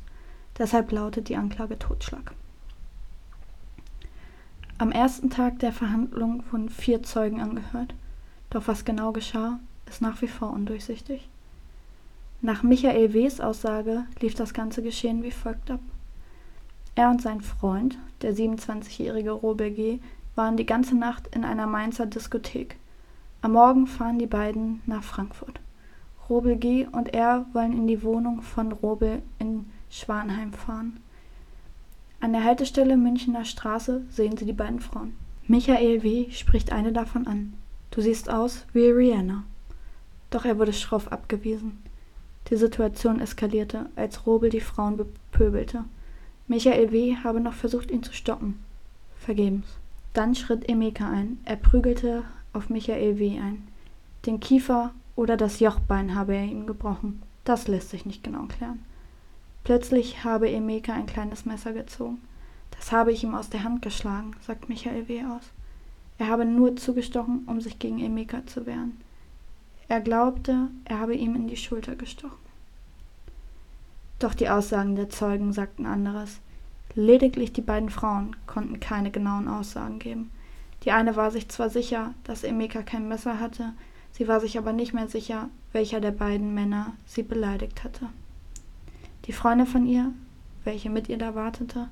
Deshalb 0.58 0.90
lautet 0.90 1.28
die 1.28 1.36
Anklage 1.36 1.78
Totschlag. 1.78 2.34
Am 4.78 4.92
ersten 4.92 5.28
Tag 5.28 5.58
der 5.58 5.72
Verhandlung 5.72 6.44
wurden 6.50 6.68
vier 6.68 7.02
Zeugen 7.02 7.40
angehört. 7.40 7.94
Doch 8.50 8.68
was 8.68 8.84
genau 8.84 9.12
geschah, 9.12 9.58
ist 9.86 10.00
nach 10.00 10.22
wie 10.22 10.28
vor 10.28 10.52
undurchsichtig. 10.52 11.28
Nach 12.40 12.62
Michael 12.62 13.12
W.s 13.12 13.40
Aussage 13.40 14.04
lief 14.20 14.34
das 14.34 14.54
ganze 14.54 14.82
Geschehen 14.82 15.22
wie 15.24 15.32
folgt 15.32 15.70
ab. 15.70 15.80
Er 16.98 17.10
und 17.10 17.22
sein 17.22 17.42
Freund, 17.42 17.96
der 18.22 18.34
27-jährige 18.34 19.30
Robert 19.30 19.76
G., 19.76 20.00
waren 20.34 20.56
die 20.56 20.66
ganze 20.66 20.96
Nacht 20.96 21.28
in 21.28 21.44
einer 21.44 21.68
Mainzer 21.68 22.06
Diskothek. 22.06 22.74
Am 23.40 23.52
Morgen 23.52 23.86
fahren 23.86 24.18
die 24.18 24.26
beiden 24.26 24.82
nach 24.84 25.04
Frankfurt. 25.04 25.60
Robel 26.28 26.56
G. 26.56 26.88
und 26.90 27.14
er 27.14 27.46
wollen 27.52 27.72
in 27.72 27.86
die 27.86 28.02
Wohnung 28.02 28.42
von 28.42 28.72
Robel 28.72 29.22
in 29.38 29.66
Schwanheim 29.88 30.52
fahren. 30.52 30.98
An 32.18 32.32
der 32.32 32.42
Haltestelle 32.42 32.96
Münchner 32.96 33.44
Straße 33.44 34.02
sehen 34.10 34.36
sie 34.36 34.46
die 34.46 34.52
beiden 34.52 34.80
Frauen. 34.80 35.14
Michael 35.46 36.02
W. 36.02 36.32
spricht 36.32 36.72
eine 36.72 36.92
davon 36.92 37.28
an. 37.28 37.52
Du 37.92 38.00
siehst 38.00 38.28
aus 38.28 38.66
wie 38.72 38.90
Rihanna. 38.90 39.44
Doch 40.30 40.44
er 40.44 40.58
wurde 40.58 40.72
schroff 40.72 41.12
abgewiesen. 41.12 41.78
Die 42.50 42.56
Situation 42.56 43.20
eskalierte, 43.20 43.86
als 43.94 44.26
Robel 44.26 44.50
die 44.50 44.60
Frauen 44.60 44.96
bepöbelte. 44.96 45.84
Michael 46.48 46.92
W. 46.92 47.16
habe 47.22 47.40
noch 47.40 47.52
versucht, 47.52 47.90
ihn 47.90 48.02
zu 48.02 48.14
stoppen. 48.14 48.58
Vergebens. 49.18 49.66
Dann 50.14 50.34
schritt 50.34 50.66
Emeka 50.66 51.08
ein. 51.08 51.38
Er 51.44 51.56
prügelte 51.56 52.24
auf 52.54 52.70
Michael 52.70 53.18
W. 53.18 53.38
ein. 53.38 53.68
Den 54.24 54.40
Kiefer 54.40 54.92
oder 55.14 55.36
das 55.36 55.60
Jochbein 55.60 56.14
habe 56.14 56.34
er 56.34 56.44
ihm 56.44 56.66
gebrochen. 56.66 57.22
Das 57.44 57.68
lässt 57.68 57.90
sich 57.90 58.06
nicht 58.06 58.24
genau 58.24 58.44
klären. 58.44 58.82
Plötzlich 59.62 60.24
habe 60.24 60.50
Emeka 60.50 60.94
ein 60.94 61.04
kleines 61.04 61.44
Messer 61.44 61.74
gezogen. 61.74 62.18
Das 62.70 62.92
habe 62.92 63.12
ich 63.12 63.22
ihm 63.22 63.34
aus 63.34 63.50
der 63.50 63.62
Hand 63.62 63.82
geschlagen, 63.82 64.30
sagt 64.46 64.70
Michael 64.70 65.06
W. 65.08 65.24
aus. 65.24 65.44
Er 66.16 66.28
habe 66.28 66.46
nur 66.46 66.76
zugestochen, 66.76 67.44
um 67.46 67.60
sich 67.60 67.78
gegen 67.78 68.00
Emeka 68.00 68.46
zu 68.46 68.64
wehren. 68.64 68.98
Er 69.88 70.00
glaubte, 70.00 70.68
er 70.86 70.98
habe 70.98 71.14
ihm 71.14 71.34
in 71.34 71.46
die 71.46 71.56
Schulter 71.56 71.94
gestochen. 71.94 72.47
Doch 74.18 74.34
die 74.34 74.48
Aussagen 74.48 74.96
der 74.96 75.10
Zeugen 75.10 75.52
sagten 75.52 75.86
anderes. 75.86 76.40
Lediglich 76.94 77.52
die 77.52 77.62
beiden 77.62 77.90
Frauen 77.90 78.34
konnten 78.46 78.80
keine 78.80 79.10
genauen 79.10 79.46
Aussagen 79.46 79.98
geben. 79.98 80.30
Die 80.84 80.92
eine 80.92 81.16
war 81.16 81.30
sich 81.30 81.48
zwar 81.48 81.70
sicher, 81.70 82.14
dass 82.24 82.44
Emeka 82.44 82.82
kein 82.82 83.08
Messer 83.08 83.40
hatte, 83.40 83.72
sie 84.12 84.28
war 84.28 84.40
sich 84.40 84.58
aber 84.58 84.72
nicht 84.72 84.94
mehr 84.94 85.08
sicher, 85.08 85.48
welcher 85.72 86.00
der 86.00 86.12
beiden 86.12 86.54
Männer 86.54 86.92
sie 87.06 87.22
beleidigt 87.22 87.84
hatte. 87.84 88.06
Die 89.26 89.32
Freundin 89.32 89.66
von 89.66 89.86
ihr, 89.86 90.12
welche 90.64 90.90
mit 90.90 91.08
ihr 91.08 91.18
da 91.18 91.34
wartete, 91.34 91.88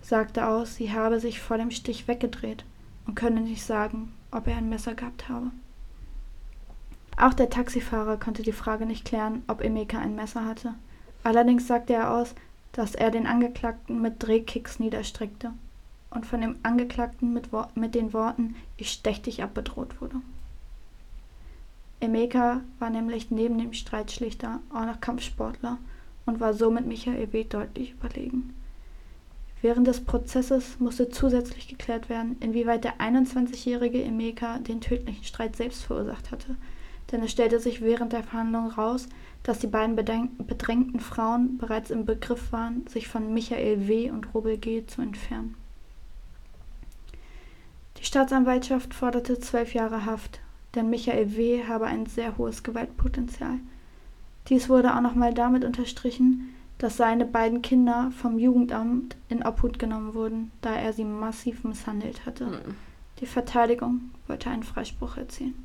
sagte 0.00 0.46
aus, 0.46 0.76
sie 0.76 0.92
habe 0.92 1.20
sich 1.20 1.40
vor 1.40 1.58
dem 1.58 1.70
Stich 1.70 2.06
weggedreht 2.06 2.64
und 3.06 3.14
könne 3.14 3.40
nicht 3.40 3.64
sagen, 3.64 4.12
ob 4.30 4.46
er 4.46 4.56
ein 4.56 4.68
Messer 4.68 4.94
gehabt 4.94 5.28
habe. 5.28 5.50
Auch 7.16 7.34
der 7.34 7.50
Taxifahrer 7.50 8.16
konnte 8.16 8.42
die 8.42 8.52
Frage 8.52 8.86
nicht 8.86 9.04
klären, 9.04 9.42
ob 9.48 9.62
Emeka 9.62 9.98
ein 9.98 10.14
Messer 10.14 10.44
hatte. 10.44 10.74
Allerdings 11.28 11.66
sagte 11.66 11.92
er 11.92 12.14
aus, 12.14 12.34
dass 12.72 12.94
er 12.94 13.10
den 13.10 13.26
Angeklagten 13.26 14.00
mit 14.00 14.14
Drehkicks 14.22 14.78
niederstreckte 14.78 15.52
und 16.08 16.24
von 16.24 16.40
dem 16.40 16.56
Angeklagten 16.62 17.34
mit, 17.34 17.50
mit 17.74 17.94
den 17.94 18.14
Worten 18.14 18.56
Ich 18.78 18.90
stech 18.92 19.20
dich 19.20 19.42
ab 19.42 19.52
bedroht 19.52 20.00
wurde. 20.00 20.22
Emeka 22.00 22.62
war 22.78 22.88
nämlich 22.88 23.30
neben 23.30 23.58
dem 23.58 23.74
Streitschlichter 23.74 24.60
auch 24.72 24.86
noch 24.86 25.02
Kampfsportler 25.02 25.76
und 26.24 26.40
war 26.40 26.54
somit 26.54 26.86
Michael 26.86 27.30
W. 27.30 27.44
deutlich 27.44 27.90
überlegen. 27.92 28.54
Während 29.60 29.86
des 29.86 30.02
Prozesses 30.02 30.80
musste 30.80 31.10
zusätzlich 31.10 31.68
geklärt 31.68 32.08
werden, 32.08 32.38
inwieweit 32.40 32.84
der 32.84 33.00
21-jährige 33.00 34.02
Emeka 34.02 34.60
den 34.60 34.80
tödlichen 34.80 35.24
Streit 35.24 35.56
selbst 35.56 35.84
verursacht 35.84 36.30
hatte. 36.30 36.56
denn 37.12 37.22
es 37.22 37.30
stellte 37.30 37.60
sich 37.60 37.82
während 37.82 38.14
der 38.14 38.22
Verhandlung 38.22 38.70
raus, 38.70 39.08
dass 39.48 39.60
die 39.60 39.66
beiden 39.66 39.96
bedrängten 39.96 41.00
Frauen 41.00 41.56
bereits 41.56 41.88
im 41.88 42.04
Begriff 42.04 42.52
waren, 42.52 42.86
sich 42.86 43.08
von 43.08 43.32
Michael 43.32 43.88
W. 43.88 44.10
und 44.10 44.34
Robel 44.34 44.58
G. 44.58 44.84
zu 44.86 45.00
entfernen. 45.00 45.54
Die 47.96 48.04
Staatsanwaltschaft 48.04 48.92
forderte 48.92 49.40
zwölf 49.40 49.72
Jahre 49.72 50.04
Haft, 50.04 50.40
denn 50.74 50.90
Michael 50.90 51.34
W. 51.34 51.64
habe 51.66 51.86
ein 51.86 52.04
sehr 52.04 52.36
hohes 52.36 52.62
Gewaltpotenzial. 52.62 53.58
Dies 54.50 54.68
wurde 54.68 54.94
auch 54.94 55.00
nochmal 55.00 55.32
damit 55.32 55.64
unterstrichen, 55.64 56.54
dass 56.76 56.98
seine 56.98 57.24
beiden 57.24 57.62
Kinder 57.62 58.12
vom 58.20 58.38
Jugendamt 58.38 59.16
in 59.30 59.42
Obhut 59.42 59.78
genommen 59.78 60.12
wurden, 60.12 60.52
da 60.60 60.74
er 60.74 60.92
sie 60.92 61.04
massiv 61.04 61.64
misshandelt 61.64 62.26
hatte. 62.26 62.48
Mhm. 62.48 62.74
Die 63.20 63.26
Verteidigung 63.26 64.10
wollte 64.26 64.50
einen 64.50 64.62
Freispruch 64.62 65.16
erzielen. 65.16 65.64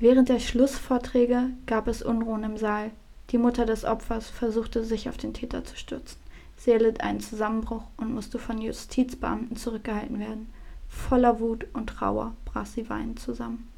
Während 0.00 0.28
der 0.28 0.38
Schlussvorträge 0.38 1.50
gab 1.66 1.88
es 1.88 2.02
Unruhen 2.02 2.44
im 2.44 2.56
Saal. 2.56 2.92
Die 3.30 3.38
Mutter 3.38 3.66
des 3.66 3.84
Opfers 3.84 4.30
versuchte 4.30 4.84
sich 4.84 5.08
auf 5.08 5.16
den 5.16 5.34
Täter 5.34 5.64
zu 5.64 5.76
stürzen. 5.76 6.18
Sie 6.56 6.70
erlitt 6.70 7.00
einen 7.00 7.20
Zusammenbruch 7.20 7.82
und 7.96 8.14
musste 8.14 8.38
von 8.38 8.60
Justizbeamten 8.60 9.56
zurückgehalten 9.56 10.20
werden. 10.20 10.48
Voller 10.88 11.40
Wut 11.40 11.66
und 11.72 11.88
Trauer 11.88 12.34
brach 12.44 12.66
sie 12.66 12.88
weinend 12.88 13.18
zusammen. 13.18 13.68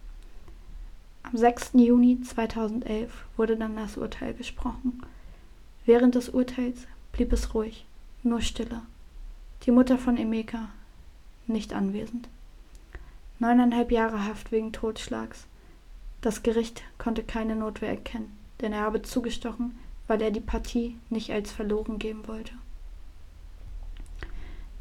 Am 1.22 1.36
6. 1.36 1.72
Juni 1.74 2.20
2011 2.20 3.10
wurde 3.36 3.56
dann 3.56 3.76
das 3.76 3.96
Urteil 3.96 4.34
gesprochen. 4.34 5.02
Während 5.86 6.14
des 6.14 6.28
Urteils 6.28 6.86
blieb 7.12 7.32
es 7.32 7.54
ruhig, 7.54 7.86
nur 8.22 8.40
Stille. 8.42 8.82
Die 9.64 9.70
Mutter 9.70 9.98
von 9.98 10.16
Emeka 10.16 10.68
nicht 11.46 11.72
anwesend. 11.72 12.28
Neuneinhalb 13.38 13.90
Jahre 13.90 14.24
Haft 14.24 14.52
wegen 14.52 14.72
Totschlags. 14.72 15.46
Das 16.20 16.42
Gericht 16.42 16.82
konnte 16.98 17.22
keine 17.22 17.56
Notwehr 17.56 17.90
erkennen, 17.90 18.36
denn 18.60 18.72
er 18.72 18.82
habe 18.82 19.02
zugestochen, 19.02 19.78
weil 20.06 20.20
er 20.20 20.30
die 20.30 20.40
Partie 20.40 20.98
nicht 21.08 21.30
als 21.30 21.50
verloren 21.50 21.98
geben 21.98 22.26
wollte. 22.28 22.52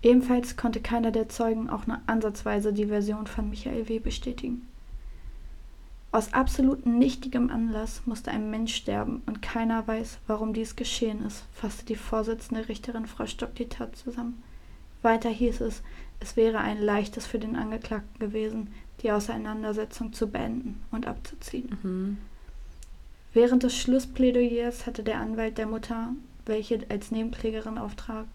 Ebenfalls 0.01 0.57
konnte 0.57 0.81
keiner 0.81 1.11
der 1.11 1.29
Zeugen 1.29 1.69
auch 1.69 1.85
nur 1.85 1.99
ansatzweise 2.07 2.73
die 2.73 2.87
Version 2.87 3.27
von 3.27 3.49
Michael 3.49 3.89
W. 3.89 3.99
bestätigen. 3.99 4.67
Aus 6.11 6.33
absolut 6.33 6.85
nichtigem 6.85 7.51
Anlass 7.51 8.01
musste 8.05 8.31
ein 8.31 8.49
Mensch 8.49 8.73
sterben 8.73 9.21
und 9.27 9.41
keiner 9.41 9.87
weiß, 9.87 10.17
warum 10.25 10.53
dies 10.53 10.75
geschehen 10.75 11.23
ist, 11.23 11.45
fasste 11.53 11.85
die 11.85 11.95
Vorsitzende 11.95 12.67
Richterin 12.67 13.05
Frau 13.05 13.27
Stock 13.27 13.53
die 13.55 13.69
Tat 13.69 13.95
zusammen. 13.95 14.41
Weiter 15.01 15.29
hieß 15.29 15.61
es, 15.61 15.81
es 16.19 16.35
wäre 16.35 16.59
ein 16.59 16.81
leichtes 16.81 17.25
für 17.25 17.39
den 17.39 17.55
Angeklagten 17.55 18.19
gewesen, 18.19 18.73
die 19.01 19.11
Auseinandersetzung 19.11 20.11
zu 20.13 20.27
beenden 20.27 20.81
und 20.91 21.07
abzuziehen. 21.07 21.77
Mhm. 21.81 22.17
Während 23.33 23.63
des 23.63 23.77
Schlussplädoyers 23.77 24.85
hatte 24.85 25.03
der 25.03 25.19
Anwalt 25.19 25.57
der 25.57 25.67
Mutter, 25.67 26.13
welche 26.45 26.85
als 26.89 27.11
Nebenklägerin 27.11 27.77
auftrat, 27.77 28.27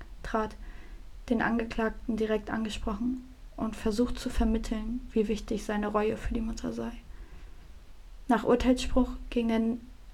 den 1.28 1.42
Angeklagten 1.42 2.16
direkt 2.16 2.50
angesprochen 2.50 3.24
und 3.56 3.76
versucht 3.76 4.18
zu 4.18 4.30
vermitteln, 4.30 5.00
wie 5.12 5.28
wichtig 5.28 5.64
seine 5.64 5.88
Reue 5.88 6.16
für 6.16 6.34
die 6.34 6.40
Mutter 6.40 6.72
sei. 6.72 6.92
Nach 8.28 8.44
Urteilsspruch 8.44 9.10
ging 9.30 9.48
der 9.48 9.60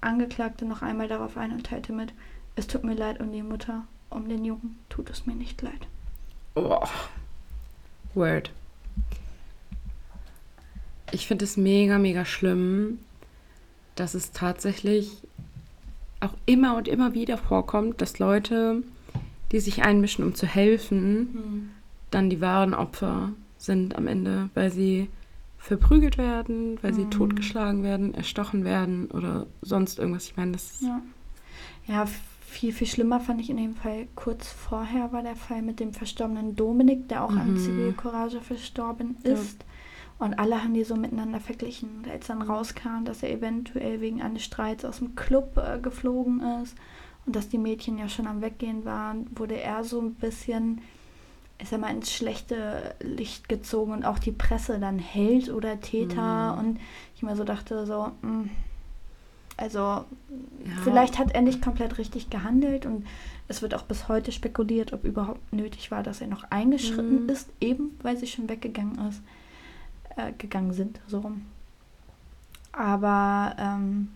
Angeklagte 0.01 0.65
noch 0.65 0.81
einmal 0.81 1.07
darauf 1.07 1.37
ein 1.37 1.51
und 1.51 1.65
teilte 1.65 1.93
mit, 1.93 2.13
es 2.55 2.67
tut 2.67 2.83
mir 2.83 2.95
leid 2.95 3.21
um 3.21 3.31
die 3.31 3.43
Mutter, 3.43 3.85
um 4.09 4.27
den 4.27 4.43
Jungen 4.43 4.77
tut 4.89 5.09
es 5.09 5.25
mir 5.25 5.35
nicht 5.35 5.61
leid. 5.61 5.87
Oh. 6.55 6.85
Word. 8.13 8.51
Ich 11.11 11.27
finde 11.27 11.45
es 11.45 11.57
mega, 11.57 11.97
mega 11.97 12.25
schlimm, 12.25 12.99
dass 13.95 14.13
es 14.13 14.31
tatsächlich 14.31 15.17
auch 16.19 16.33
immer 16.45 16.77
und 16.77 16.87
immer 16.87 17.13
wieder 17.13 17.37
vorkommt, 17.37 18.01
dass 18.01 18.19
Leute, 18.19 18.83
die 19.51 19.59
sich 19.59 19.83
einmischen, 19.83 20.23
um 20.23 20.35
zu 20.35 20.45
helfen, 20.45 21.19
mhm. 21.19 21.69
dann 22.11 22.29
die 22.29 22.41
wahren 22.41 22.73
Opfer 22.73 23.31
sind 23.57 23.95
am 23.95 24.07
Ende, 24.07 24.49
weil 24.53 24.71
sie 24.71 25.09
verprügelt 25.57 26.17
werden, 26.17 26.79
weil 26.81 26.93
sie 26.93 27.05
mhm. 27.05 27.11
totgeschlagen 27.11 27.83
werden, 27.83 28.13
erstochen 28.13 28.63
werden 28.63 29.11
oder 29.11 29.45
sonst 29.61 29.99
irgendwas. 29.99 30.25
Ich 30.25 30.37
meine, 30.37 30.53
das 30.53 30.81
ja. 30.81 31.01
ja, 31.87 32.07
viel, 32.51 32.73
viel 32.73 32.87
schlimmer 32.87 33.19
fand 33.19 33.41
ich 33.41 33.49
in 33.49 33.57
dem 33.57 33.73
Fall. 33.73 34.07
Kurz 34.15 34.47
vorher 34.47 35.11
war 35.13 35.23
der 35.23 35.35
Fall 35.35 35.61
mit 35.61 35.79
dem 35.79 35.93
verstorbenen 35.93 36.55
Dominik, 36.55 37.07
der 37.07 37.23
auch 37.23 37.31
mhm. 37.31 37.39
an 37.39 37.57
Zivilcourage 37.57 38.41
verstorben 38.41 39.17
ist. 39.23 39.61
Ja. 39.61 40.25
Und 40.25 40.37
alle 40.37 40.61
haben 40.61 40.73
die 40.73 40.83
so 40.83 40.95
miteinander 40.95 41.39
verglichen. 41.39 41.89
Und 41.97 42.09
als 42.09 42.27
dann 42.27 42.41
rauskam, 42.41 43.05
dass 43.05 43.23
er 43.23 43.31
eventuell 43.31 44.01
wegen 44.01 44.21
eines 44.21 44.43
Streits 44.43 44.85
aus 44.85 44.99
dem 44.99 45.15
Club 45.15 45.57
äh, 45.57 45.79
geflogen 45.79 46.41
ist 46.61 46.75
und 47.25 47.35
dass 47.35 47.49
die 47.49 47.57
Mädchen 47.57 47.97
ja 47.97 48.09
schon 48.09 48.27
am 48.27 48.41
Weggehen 48.41 48.85
waren, 48.85 49.25
wurde 49.35 49.59
er 49.59 49.83
so 49.83 49.99
ein 49.99 50.13
bisschen 50.15 50.81
ich 51.57 51.69
sag 51.69 51.79
mal, 51.79 51.93
ins 51.93 52.11
schlechte 52.11 52.95
Licht 53.01 53.47
gezogen 53.47 53.91
und 53.91 54.03
auch 54.03 54.17
die 54.17 54.31
Presse 54.31 54.79
dann 54.79 54.97
Held 54.97 55.49
oder 55.49 55.79
Täter. 55.79 56.53
Mhm. 56.53 56.59
Und 56.59 56.79
ich 57.15 57.21
mir 57.21 57.35
so 57.35 57.43
dachte, 57.43 57.85
so, 57.85 58.11
mh, 58.21 58.31
mm, 58.31 58.49
also 59.61 59.79
ja. 59.79 60.05
vielleicht 60.83 61.19
hat 61.19 61.33
er 61.33 61.41
nicht 61.41 61.61
komplett 61.61 61.97
richtig 61.99 62.29
gehandelt 62.31 62.85
und 62.87 63.05
es 63.47 63.61
wird 63.61 63.75
auch 63.75 63.83
bis 63.83 64.07
heute 64.07 64.31
spekuliert, 64.31 64.91
ob 64.91 65.03
überhaupt 65.03 65.53
nötig 65.53 65.91
war, 65.91 66.01
dass 66.01 66.19
er 66.19 66.27
noch 66.27 66.45
eingeschritten 66.49 67.23
mhm. 67.23 67.29
ist, 67.29 67.49
eben 67.59 67.91
weil 68.01 68.17
sie 68.17 68.27
schon 68.27 68.49
weggegangen 68.49 69.07
ist, 69.07 69.21
äh, 70.17 70.31
gegangen 70.37 70.73
sind, 70.73 70.99
so 71.07 71.19
rum. 71.19 71.45
Aber 72.71 73.55
ähm, 73.59 74.09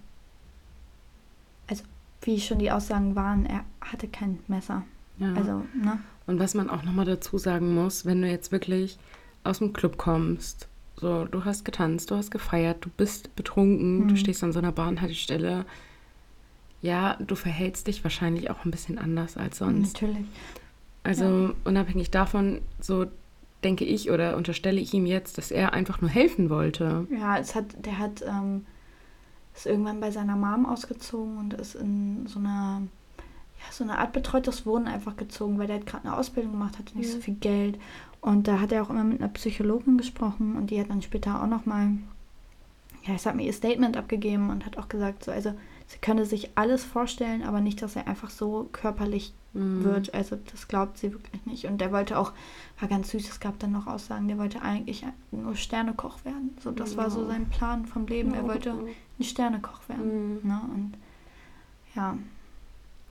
also 1.67 1.83
wie 2.21 2.39
schon 2.39 2.59
die 2.59 2.71
Aussagen 2.71 3.15
waren, 3.15 3.45
er 3.45 3.65
hatte 3.81 4.07
kein 4.07 4.39
Messer. 4.47 4.83
Ja. 5.19 5.33
Also, 5.33 5.63
ne? 5.75 5.99
Und 6.25 6.39
was 6.39 6.55
man 6.55 6.71
auch 6.71 6.81
nochmal 6.81 7.05
dazu 7.05 7.37
sagen 7.37 7.75
muss, 7.75 8.05
wenn 8.05 8.21
du 8.21 8.27
jetzt 8.27 8.51
wirklich 8.51 8.97
aus 9.43 9.59
dem 9.59 9.73
Club 9.73 9.97
kommst, 9.97 10.67
so, 10.97 11.25
du 11.25 11.45
hast 11.45 11.65
getanzt, 11.65 12.11
du 12.11 12.15
hast 12.15 12.31
gefeiert, 12.31 12.77
du 12.85 12.89
bist 12.89 13.35
betrunken, 13.35 13.99
mhm. 13.99 14.07
du 14.07 14.15
stehst 14.15 14.43
an 14.43 14.53
so 14.53 14.59
einer 14.59 14.71
Bahnhaltestelle, 14.71 15.65
ja, 16.81 17.15
du 17.15 17.35
verhältst 17.35 17.87
dich 17.87 18.03
wahrscheinlich 18.03 18.49
auch 18.49 18.63
ein 18.63 18.71
bisschen 18.71 18.97
anders 18.97 19.37
als 19.37 19.57
sonst. 19.57 20.01
Natürlich. 20.01 20.25
Also 21.03 21.47
ja. 21.47 21.53
unabhängig 21.63 22.11
davon, 22.11 22.61
so 22.79 23.05
denke 23.63 23.85
ich 23.85 24.11
oder 24.11 24.37
unterstelle 24.37 24.79
ich 24.79 24.93
ihm 24.93 25.05
jetzt, 25.05 25.37
dass 25.37 25.51
er 25.51 25.73
einfach 25.73 26.01
nur 26.01 26.09
helfen 26.09 26.49
wollte. 26.49 27.07
Ja, 27.09 27.37
es 27.37 27.55
hat, 27.55 27.85
der 27.85 27.97
hat, 27.97 28.23
ähm, 28.27 28.65
ist 29.55 29.65
irgendwann 29.65 29.99
bei 29.99 30.11
seiner 30.11 30.35
Mom 30.35 30.65
ausgezogen 30.65 31.37
und 31.37 31.53
ist 31.55 31.75
in 31.75 32.27
so 32.27 32.39
einer 32.39 32.83
ja, 33.57 33.71
so 33.71 33.83
eine 33.83 33.97
Art 33.97 34.13
betreutes 34.13 34.65
Wohnen 34.65 34.87
einfach 34.87 35.15
gezogen, 35.15 35.57
weil 35.57 35.67
der 35.67 35.77
hat 35.77 35.85
gerade 35.85 36.05
eine 36.05 36.17
Ausbildung 36.17 36.51
gemacht, 36.53 36.77
hatte 36.77 36.97
nicht 36.97 37.09
mhm. 37.09 37.13
so 37.13 37.19
viel 37.19 37.35
Geld. 37.35 37.79
Und 38.25 38.47
da 38.47 38.59
hat 38.59 38.71
er 38.71 38.81
auch 38.81 38.89
immer 38.89 39.03
mit 39.03 39.21
einer 39.21 39.31
Psychologin 39.31 39.99
gesprochen 39.99 40.55
und 40.55 40.71
die 40.71 40.79
hat 40.79 40.89
dann 40.89 41.03
später 41.03 41.43
auch 41.43 41.47
nochmal, 41.47 41.89
ja, 43.03 43.13
ich 43.13 43.21
sag 43.21 43.35
mir, 43.35 43.43
ihr 43.43 43.53
Statement 43.53 43.95
abgegeben 43.97 44.49
und 44.49 44.65
hat 44.65 44.79
auch 44.79 44.89
gesagt, 44.89 45.23
so, 45.23 45.31
also 45.31 45.53
sie 45.85 45.99
könne 45.99 46.25
sich 46.25 46.49
alles 46.55 46.83
vorstellen, 46.83 47.43
aber 47.43 47.61
nicht, 47.61 47.83
dass 47.83 47.95
er 47.95 48.07
einfach 48.07 48.31
so 48.31 48.67
körperlich 48.71 49.31
mhm. 49.53 49.83
wird. 49.83 50.15
Also 50.15 50.39
das 50.51 50.67
glaubt 50.67 50.97
sie 50.97 51.13
wirklich 51.13 51.45
nicht. 51.45 51.65
Und 51.67 51.79
der 51.79 51.91
wollte 51.91 52.17
auch, 52.17 52.33
war 52.79 52.89
ganz 52.89 53.11
süß, 53.11 53.29
es 53.29 53.39
gab 53.39 53.59
dann 53.59 53.73
noch 53.73 53.85
Aussagen, 53.85 54.27
der 54.27 54.39
wollte 54.39 54.63
eigentlich 54.63 55.05
nur 55.29 55.55
Sternekoch 55.55 56.25
werden. 56.25 56.57
So, 56.63 56.71
das 56.71 56.93
ja. 56.93 56.97
war 56.97 57.11
so 57.11 57.27
sein 57.27 57.47
Plan 57.49 57.85
vom 57.85 58.07
Leben. 58.07 58.33
Er 58.33 58.47
wollte 58.47 58.71
ein 58.71 59.23
Sternekoch 59.23 59.87
werden. 59.87 60.39
Mhm. 60.41 60.49
Ne? 60.49 60.61
Und 60.73 60.93
ja, 61.93 62.17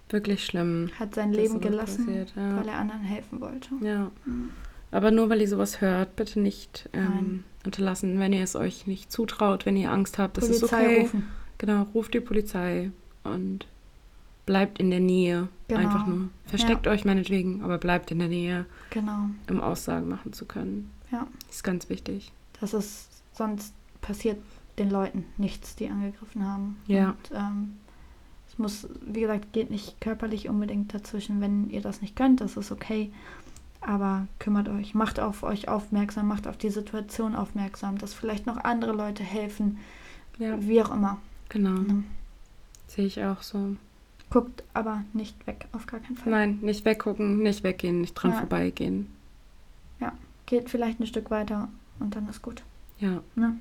Wirklich 0.09 0.44
schlimm. 0.44 0.90
Hat 0.99 1.14
sein 1.14 1.33
Leben 1.33 1.61
gelassen, 1.61 2.06
passiert, 2.06 2.35
ja. 2.37 2.56
weil 2.56 2.68
er 2.68 2.78
anderen 2.78 3.02
helfen 3.02 3.40
wollte. 3.40 3.71
Ja. 3.80 4.11
Mhm. 4.25 4.50
Aber 4.95 5.11
nur 5.11 5.29
weil 5.29 5.41
ihr 5.41 5.49
sowas 5.49 5.81
hört, 5.81 6.15
bitte 6.15 6.39
nicht 6.39 6.89
ähm, 6.93 7.43
unterlassen, 7.67 8.21
wenn 8.21 8.33
ihr 8.33 8.45
es 8.45 8.55
euch 8.55 8.87
nicht 8.87 9.11
zutraut, 9.11 9.67
wenn 9.67 9.77
ihr 9.77 9.91
Angst 9.91 10.19
habt. 10.19 10.37
Das 10.37 10.47
Polizei 10.47 10.65
ist 10.65 10.73
okay. 10.73 11.01
Rufen. 11.01 11.29
Genau, 11.59 11.83
ruft 11.95 12.15
die 12.15 12.21
Polizei 12.21 12.93
und 13.25 13.67
bleibt 14.47 14.79
in 14.79 14.91
der 14.91 15.01
Nähe. 15.01 15.49
Genau. 15.67 15.81
Einfach 15.81 16.07
nur. 16.07 16.29
Versteckt 16.47 16.87
ja. 16.87 16.93
euch 16.93 17.05
meinetwegen, 17.05 17.63
aber 17.65 17.79
bleibt 17.79 18.13
in 18.13 18.21
der 18.21 18.29
Nähe. 18.29 18.67
Genau. 18.91 19.31
Um 19.51 19.61
Aussagen 19.61 20.09
machen 20.09 20.33
zu 20.33 20.45
können. 20.45 20.93
Ja. 21.11 21.27
Das 21.49 21.57
ist 21.57 21.65
ganz 21.65 21.89
wichtig. 21.89 22.31
Das 22.61 22.73
ist, 22.73 23.09
sonst 23.33 23.75
passiert 24.01 24.39
den 24.79 24.91
Leuten 24.91 25.25
nichts, 25.39 25.75
die 25.75 25.89
angegriffen 25.89 26.47
haben. 26.47 26.77
Ja. 26.87 27.09
Und, 27.09 27.37
ähm, 27.37 27.77
es 28.47 28.59
muss, 28.59 28.89
wie 29.05 29.23
gesagt, 29.23 29.53
geht 29.53 29.73
nicht 29.73 30.01
körperlich 30.01 30.49
unbedingt 30.49 30.95
dazwischen. 30.95 31.41
Wenn 31.41 31.69
ihr 31.71 31.81
das 31.81 32.01
nicht 32.01 32.15
könnt, 32.15 32.41
das 32.41 32.57
ist 32.57 32.71
okay. 32.71 33.11
Aber 33.87 34.26
kümmert 34.38 34.69
euch, 34.69 34.95
macht 34.95 35.21
auf 35.21 35.43
euch 35.43 35.69
aufmerksam, 35.69 36.26
macht 36.26 36.47
auf 36.47 36.57
die 36.57 36.71
Situation 36.71 37.37
aufmerksam, 37.37 37.99
dass 37.99 38.14
vielleicht 38.14 38.47
noch 38.47 38.57
andere 38.57 38.93
Leute 38.93 39.23
helfen. 39.23 39.79
Ja. 40.38 40.57
Wie 40.61 40.83
auch 40.83 40.91
immer. 40.91 41.19
Genau. 41.50 41.81
Ja. 41.81 42.03
Sehe 42.87 43.07
ich 43.07 43.23
auch 43.23 43.43
so. 43.43 43.76
Guckt 44.31 44.64
aber 44.73 45.05
nicht 45.12 45.47
weg, 45.47 45.67
auf 45.73 45.87
gar 45.87 46.00
keinen 46.00 46.17
Fall. 46.17 46.31
Nein, 46.33 46.59
nicht 46.62 46.85
weggucken, 46.85 47.43
nicht 47.43 47.62
weggehen, 47.62 48.00
nicht 48.00 48.14
dran 48.14 48.33
ja. 48.33 48.38
vorbeigehen. 48.38 49.09
Ja, 50.00 50.12
geht 50.47 50.71
vielleicht 50.71 50.99
ein 50.99 51.07
Stück 51.07 51.31
weiter 51.31 51.69
und 52.00 52.17
dann 52.17 52.29
ist 52.29 52.41
gut. 52.41 52.62
Ja. 52.99 53.21
Ne? 53.35 53.59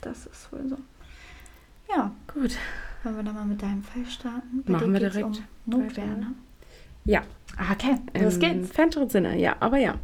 Das 0.00 0.26
ist 0.26 0.50
wohl 0.50 0.66
so. 0.66 0.78
Ja, 1.94 2.10
Gut. 2.32 2.56
wollen 3.02 3.16
wir 3.16 3.22
dann 3.22 3.34
mal 3.34 3.44
mit 3.44 3.62
deinem 3.62 3.82
Fall 3.82 4.06
starten? 4.06 4.62
Bei 4.64 4.72
Machen 4.72 4.92
wir 4.92 5.00
direkt 5.00 5.24
um 5.24 5.36
Notwehr, 5.66 6.06
ne? 6.06 6.34
Ja, 7.04 7.22
okay, 7.72 7.96
los 8.20 8.36
im 8.36 8.40
geht's. 8.40 8.70
ferneren 8.70 9.08
Sinne, 9.08 9.38
ja, 9.38 9.56
aber 9.60 9.78
ja. 9.78 9.98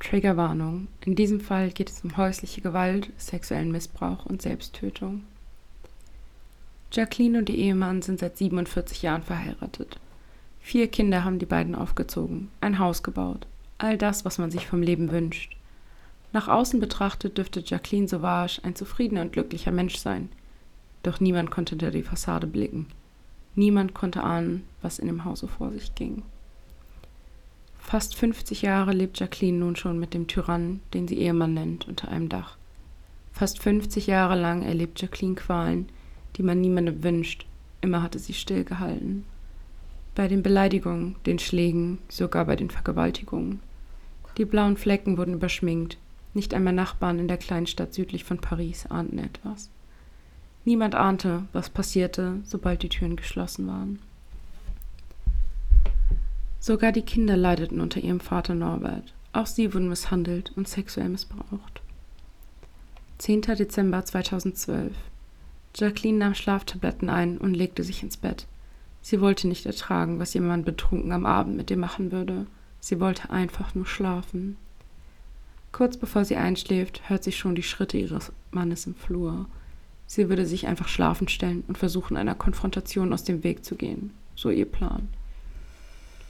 Triggerwarnung. 0.00 0.88
In 1.04 1.16
diesem 1.16 1.40
Fall 1.40 1.70
geht 1.70 1.90
es 1.90 2.04
um 2.04 2.16
häusliche 2.16 2.60
Gewalt, 2.60 3.10
sexuellen 3.16 3.72
Missbrauch 3.72 4.26
und 4.26 4.42
Selbsttötung. 4.42 5.24
Jacqueline 6.92 7.38
und 7.38 7.50
ihr 7.50 7.56
Ehemann 7.56 8.02
sind 8.02 8.20
seit 8.20 8.38
47 8.38 9.02
Jahren 9.02 9.22
verheiratet. 9.22 9.98
Vier 10.60 10.88
Kinder 10.88 11.24
haben 11.24 11.38
die 11.38 11.46
beiden 11.46 11.74
aufgezogen, 11.74 12.50
ein 12.60 12.78
Haus 12.78 13.02
gebaut. 13.02 13.46
All 13.78 13.98
das, 13.98 14.24
was 14.24 14.38
man 14.38 14.50
sich 14.50 14.66
vom 14.66 14.82
Leben 14.82 15.10
wünscht. 15.10 15.56
Nach 16.32 16.48
außen 16.48 16.78
betrachtet 16.80 17.38
dürfte 17.38 17.62
Jacqueline 17.64 18.08
Sauvage 18.08 18.60
ein 18.62 18.74
zufriedener 18.74 19.22
und 19.22 19.32
glücklicher 19.32 19.72
Mensch 19.72 19.96
sein. 19.96 20.28
Doch 21.02 21.20
niemand 21.20 21.50
konnte 21.50 21.70
hinter 21.70 21.90
die 21.90 22.02
Fassade 22.02 22.46
blicken. 22.46 22.86
Niemand 23.58 23.92
konnte 23.92 24.22
ahnen, 24.22 24.62
was 24.82 25.00
in 25.00 25.08
dem 25.08 25.24
Hause 25.24 25.48
vor 25.48 25.72
sich 25.72 25.96
ging. 25.96 26.22
Fast 27.80 28.14
50 28.14 28.62
Jahre 28.62 28.92
lebt 28.92 29.18
Jacqueline 29.18 29.58
nun 29.58 29.74
schon 29.74 29.98
mit 29.98 30.14
dem 30.14 30.28
Tyrannen, 30.28 30.78
den 30.94 31.08
sie 31.08 31.18
Ehemann 31.18 31.54
nennt, 31.54 31.88
unter 31.88 32.06
einem 32.06 32.28
Dach. 32.28 32.56
Fast 33.32 33.60
50 33.60 34.06
Jahre 34.06 34.40
lang 34.40 34.62
erlebt 34.62 35.02
Jacqueline 35.02 35.34
Qualen, 35.34 35.88
die 36.36 36.44
man 36.44 36.60
niemandem 36.60 37.02
wünscht. 37.02 37.46
Immer 37.80 38.00
hatte 38.00 38.20
sie 38.20 38.32
stillgehalten. 38.32 39.24
Bei 40.14 40.28
den 40.28 40.44
Beleidigungen, 40.44 41.16
den 41.26 41.40
Schlägen, 41.40 41.98
sogar 42.08 42.44
bei 42.44 42.54
den 42.54 42.70
Vergewaltigungen. 42.70 43.58
Die 44.36 44.44
blauen 44.44 44.76
Flecken 44.76 45.18
wurden 45.18 45.34
überschminkt. 45.34 45.98
Nicht 46.32 46.54
einmal 46.54 46.74
Nachbarn 46.74 47.18
in 47.18 47.26
der 47.26 47.38
kleinen 47.38 47.66
Stadt 47.66 47.92
südlich 47.92 48.22
von 48.22 48.38
Paris 48.38 48.86
ahnten 48.86 49.18
etwas. 49.18 49.68
Niemand 50.68 50.94
ahnte, 50.94 51.44
was 51.54 51.70
passierte, 51.70 52.40
sobald 52.44 52.82
die 52.82 52.90
Türen 52.90 53.16
geschlossen 53.16 53.66
waren. 53.68 54.00
Sogar 56.60 56.92
die 56.92 57.00
Kinder 57.00 57.38
leideten 57.38 57.80
unter 57.80 58.02
ihrem 58.02 58.20
Vater 58.20 58.54
Norbert. 58.54 59.14
Auch 59.32 59.46
sie 59.46 59.72
wurden 59.72 59.88
misshandelt 59.88 60.52
und 60.56 60.68
sexuell 60.68 61.08
missbraucht. 61.08 61.80
10. 63.16 63.40
Dezember 63.40 64.04
2012. 64.04 64.92
Jacqueline 65.74 66.18
nahm 66.18 66.34
Schlaftabletten 66.34 67.08
ein 67.08 67.38
und 67.38 67.54
legte 67.54 67.82
sich 67.82 68.02
ins 68.02 68.18
Bett. 68.18 68.46
Sie 69.00 69.22
wollte 69.22 69.48
nicht 69.48 69.64
ertragen, 69.64 70.18
was 70.18 70.34
ihr 70.34 70.42
Mann 70.42 70.64
betrunken 70.64 71.12
am 71.12 71.24
Abend 71.24 71.56
mit 71.56 71.70
ihr 71.70 71.78
machen 71.78 72.12
würde. 72.12 72.46
Sie 72.78 73.00
wollte 73.00 73.30
einfach 73.30 73.74
nur 73.74 73.86
schlafen. 73.86 74.58
Kurz 75.72 75.96
bevor 75.96 76.26
sie 76.26 76.36
einschläft, 76.36 77.08
hört 77.08 77.24
sie 77.24 77.32
schon 77.32 77.54
die 77.54 77.62
Schritte 77.62 77.96
ihres 77.96 78.32
Mannes 78.50 78.86
im 78.86 78.96
Flur. 78.96 79.46
Sie 80.08 80.30
würde 80.30 80.46
sich 80.46 80.66
einfach 80.66 80.88
schlafen 80.88 81.28
stellen 81.28 81.62
und 81.68 81.76
versuchen, 81.76 82.16
einer 82.16 82.34
Konfrontation 82.34 83.12
aus 83.12 83.24
dem 83.24 83.44
Weg 83.44 83.62
zu 83.62 83.76
gehen. 83.76 84.10
So 84.34 84.48
ihr 84.48 84.64
Plan. 84.64 85.08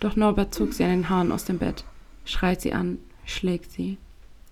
Doch 0.00 0.16
Norbert 0.16 0.52
zog 0.52 0.74
sie 0.74 0.82
an 0.82 0.90
den 0.90 1.08
Haaren 1.08 1.30
aus 1.30 1.44
dem 1.44 1.58
Bett, 1.58 1.84
schreit 2.24 2.60
sie 2.60 2.72
an, 2.72 2.98
schlägt 3.24 3.70
sie. 3.70 3.96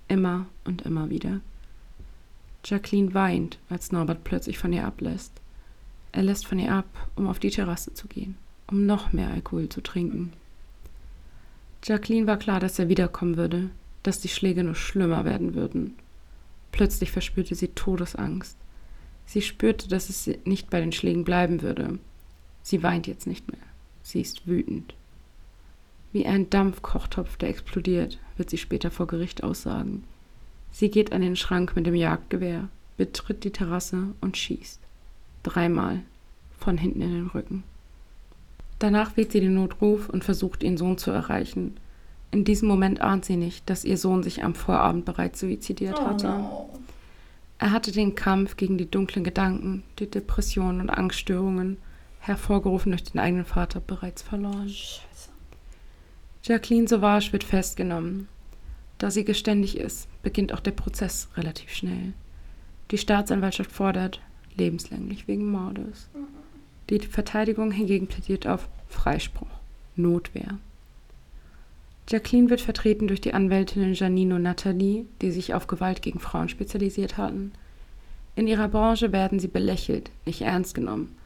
Immer 0.09 0.47
und 0.65 0.83
immer 0.83 1.11
wieder. 1.11 1.41
Jacqueline 2.65 3.15
weint, 3.15 3.59
als 3.69 3.91
Norbert 3.91 4.23
plötzlich 4.23 4.59
von 4.59 4.73
ihr 4.73 4.87
ablässt. 4.87 5.33
Er 6.13 6.23
lässt 6.23 6.47
von 6.47 6.61
ihr 6.61 6.73
ab, 6.73 6.87
um 7.17 7.27
auf 7.27 7.41
die 7.41 7.51
Terrasse 7.51 7.95
zu 7.95 8.07
gehen, 8.07 8.37
um 8.69 8.87
noch 8.87 9.13
mehr 9.13 9.31
Alkohol 9.31 9.69
zu 9.69 9.81
trinken. 9.81 10.33
Jacqueline 11.83 12.29
war 12.29 12.37
klar, 12.37 12.61
dass 12.61 12.79
er 12.79 12.89
wiederkommen 12.89 13.37
würde, 13.37 13.71
dass 14.05 14.21
die 14.21 14.29
Schläge 14.29 14.63
nur 14.63 14.77
schlimmer 14.77 15.25
werden 15.25 15.55
würden. 15.55 15.95
Plötzlich 16.71 17.11
verspürte 17.11 17.57
sie 17.57 17.69
Todesangst. 17.69 18.57
Sie 19.27 19.43
spürte, 19.43 19.89
dass 19.89 20.09
es 20.09 20.31
nicht 20.45 20.71
bei 20.71 20.81
den 20.81 20.93
Schlägen 20.93 21.25
bleiben 21.25 21.63
würde. 21.63 21.99
Sie 22.63 22.83
weint 22.83 23.07
jetzt 23.07 23.27
nicht 23.27 23.51
mehr. 23.51 23.61
Sie 24.03 24.21
ist 24.21 24.47
wütend. 24.47 24.95
Wie 26.13 26.27
ein 26.27 26.49
Dampfkochtopf, 26.49 27.37
der 27.37 27.49
explodiert, 27.49 28.19
wird 28.37 28.51
sie 28.51 28.59
später 28.59 28.91
vor 28.91 29.07
Gericht 29.07 29.43
aussagen. 29.43 30.05
Sie 30.71 30.91
geht 30.91 31.13
an 31.13 31.23
den 31.23 31.37
Schrank 31.37 31.75
mit 31.75 31.87
dem 31.87 31.95
Jagdgewehr, 31.95 32.69
betritt 32.97 33.45
die 33.45 33.51
Terrasse 33.51 34.15
und 34.21 34.37
schießt. 34.37 34.81
Dreimal. 35.43 36.03
Von 36.59 36.79
hinten 36.79 37.03
in 37.03 37.13
den 37.13 37.27
Rücken. 37.27 37.65
Danach 38.79 39.17
wählt 39.17 39.33
sie 39.33 39.41
den 39.41 39.55
Notruf 39.55 40.09
und 40.09 40.25
versucht, 40.25 40.63
ihren 40.63 40.77
Sohn 40.77 40.99
zu 40.99 41.11
erreichen. 41.11 41.77
In 42.31 42.45
diesem 42.45 42.69
Moment 42.69 43.01
ahnt 43.01 43.25
sie 43.25 43.37
nicht, 43.37 43.69
dass 43.71 43.85
ihr 43.85 43.99
Sohn 43.99 44.23
sich 44.23 44.45
am 44.45 44.55
Vorabend 44.55 45.05
bereits 45.05 45.41
suizidiert 45.41 46.01
hatte. 46.01 46.29
no. 46.29 46.71
Er 47.59 47.73
hatte 47.73 47.93
den 47.93 48.15
Kampf 48.15 48.57
gegen 48.57 48.77
die 48.77 48.91
dunklen 48.91 49.25
Gedanken, 49.25 49.83
die 49.99 50.11
Depressionen 50.11 50.81
und 50.83 50.91
Angststörungen, 50.91 51.79
hervorgerufen 52.21 52.93
durch 52.93 53.05
den 53.05 53.21
eigenen 53.21 53.45
Vater, 53.45 53.81
bereits 53.81 54.23
verloren. 54.23 54.69
Scheiße. 54.69 55.31
Jacqueline 56.43 56.89
Sauvage 56.89 57.33
wird 57.33 57.45
festgenommen. 57.45 58.29
Da 58.99 59.11
sie 59.11 59.25
geständig 59.25 59.77
ist, 59.77 60.09
beginnt 60.23 60.53
auch 60.53 60.61
der 60.61 60.71
Prozess 60.73 61.29
relativ 61.37 61.71
schnell. 61.71 62.13
Die 62.91 62.99
Staatsanwaltschaft 62.99 63.73
fordert 63.73 64.21
lebenslänglich 64.57 65.29
wegen 65.29 65.51
Mordes. 65.51 66.09
Die 66.89 67.01
Verteidigung 67.01 67.73
hingegen 67.73 68.07
plädiert 68.07 68.47
auf 68.47 68.69
Freispruch, 68.89 69.49
Notwehr. 69.97 70.59
Jacqueline 72.09 72.51
wird 72.51 72.61
vertreten 72.61 73.09
durch 73.09 73.21
die 73.21 73.35
Anwältinnen 73.35 73.95
Janine 73.95 74.37
und 74.37 74.43
Nathalie, 74.43 75.07
die 75.23 75.33
sich 75.33 75.55
auf 75.55 75.67
Gewalt 75.67 76.03
gegen 76.03 76.21
Frauen 76.21 76.49
spezialisiert 76.49 77.17
hatten. 77.17 77.53
In 78.37 78.47
ihrer 78.47 78.69
Branche 78.69 79.13
werden 79.13 79.41
sie 79.41 79.49
belächelt, 79.49 80.11
nicht 80.25 80.43
ernst 80.43 80.75
genommen. 80.75 81.17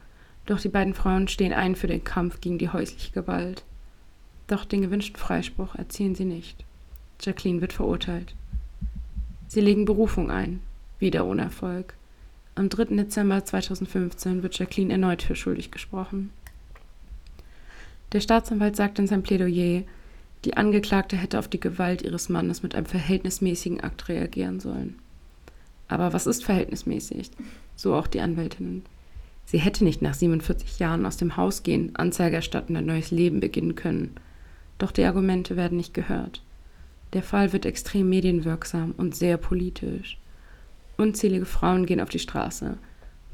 Doch 0.47 0.59
die 0.59 0.69
beiden 0.69 0.95
Frauen 0.95 1.27
stehen 1.27 1.53
ein 1.53 1.75
für 1.75 1.87
den 1.87 2.03
Kampf 2.03 2.41
gegen 2.41 2.57
die 2.57 2.69
häusliche 2.69 3.11
Gewalt. 3.11 3.63
Doch 4.47 4.65
den 4.65 4.81
gewünschten 4.81 5.19
Freispruch 5.19 5.75
erzielen 5.75 6.15
sie 6.15 6.25
nicht. 6.25 6.65
Jacqueline 7.21 7.61
wird 7.61 7.73
verurteilt. 7.73 8.33
Sie 9.47 9.61
legen 9.61 9.85
Berufung 9.85 10.31
ein, 10.31 10.61
wieder 10.97 11.25
ohne 11.27 11.43
Erfolg. 11.43 11.93
Am 12.55 12.69
3. 12.69 12.95
Dezember 12.95 13.45
2015 13.45 14.41
wird 14.41 14.57
Jacqueline 14.57 14.93
erneut 14.93 15.21
für 15.21 15.35
schuldig 15.35 15.69
gesprochen. 15.69 16.31
Der 18.13 18.19
Staatsanwalt 18.19 18.75
sagt 18.75 18.97
in 18.97 19.07
seinem 19.07 19.23
Plädoyer, 19.23 19.83
die 20.45 20.57
Angeklagte 20.57 21.15
hätte 21.15 21.37
auf 21.37 21.47
die 21.47 21.59
Gewalt 21.59 22.01
ihres 22.01 22.29
Mannes 22.29 22.63
mit 22.63 22.73
einem 22.75 22.87
verhältnismäßigen 22.87 23.81
Akt 23.81 24.09
reagieren 24.09 24.59
sollen. 24.59 24.97
Aber 25.87 26.13
was 26.13 26.25
ist 26.25 26.43
verhältnismäßig? 26.43 27.31
So 27.75 27.95
auch 27.95 28.07
die 28.07 28.21
Anwältinnen. 28.21 28.83
Sie 29.45 29.59
hätte 29.59 29.83
nicht 29.83 30.01
nach 30.01 30.13
47 30.13 30.79
Jahren 30.79 31.05
aus 31.05 31.17
dem 31.17 31.35
Haus 31.35 31.63
gehen, 31.63 31.95
Anzeige 31.95 32.37
erstatten, 32.37 32.75
ein 32.75 32.85
neues 32.85 33.11
Leben 33.11 33.39
beginnen 33.39 33.75
können. 33.75 34.15
Doch 34.77 34.91
die 34.91 35.03
Argumente 35.03 35.57
werden 35.57 35.77
nicht 35.77 35.93
gehört. 35.93 36.41
Der 37.13 37.23
Fall 37.23 37.51
wird 37.51 37.65
extrem 37.65 38.09
medienwirksam 38.09 38.93
und 38.97 39.15
sehr 39.15 39.37
politisch. 39.37 40.17
Unzählige 40.97 41.45
Frauen 41.45 41.85
gehen 41.85 41.99
auf 41.99 42.09
die 42.09 42.19
Straße, 42.19 42.77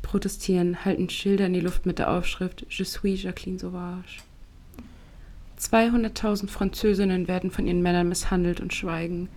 protestieren, 0.02 0.84
halten 0.84 1.10
Schilder 1.10 1.46
in 1.46 1.54
die 1.54 1.60
Luft 1.60 1.86
mit 1.86 2.00
der 2.00 2.12
Aufschrift 2.12 2.66
Je 2.70 2.86
suis 2.86 3.22
Jacqueline 3.22 3.60
Sauvage. 3.60 4.24
200.000 5.60 6.50
Französinnen 6.50 7.28
werden 7.28 7.52
von 7.52 7.66
ihren 7.66 7.82
Männern 7.82 8.10
misshandelt 8.10 8.60
und 8.60 8.74
schweigen. 8.74 9.30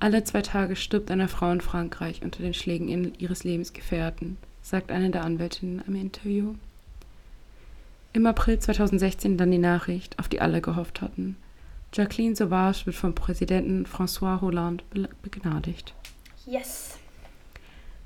Alle 0.00 0.24
zwei 0.24 0.42
Tage 0.42 0.76
stirbt 0.76 1.10
eine 1.10 1.28
Frau 1.28 1.50
in 1.50 1.60
Frankreich 1.60 2.22
unter 2.22 2.42
den 2.42 2.54
Schlägen 2.54 3.14
ihres 3.18 3.44
Lebensgefährten, 3.44 4.36
sagt 4.62 4.90
eine 4.90 5.10
der 5.10 5.24
Anwältinnen 5.24 5.82
im 5.86 5.94
Interview. 5.96 6.54
Im 8.12 8.26
April 8.26 8.58
2016 8.58 9.36
dann 9.36 9.50
die 9.50 9.58
Nachricht, 9.58 10.18
auf 10.18 10.28
die 10.28 10.40
alle 10.40 10.60
gehofft 10.60 11.00
hatten. 11.00 11.36
Jacqueline 11.92 12.36
Sauvage 12.36 12.86
wird 12.86 12.96
vom 12.96 13.14
Präsidenten 13.14 13.86
François 13.86 14.40
Hollande 14.40 14.84
be- 14.90 15.08
begnadigt. 15.22 15.94
Yes. 16.46 16.98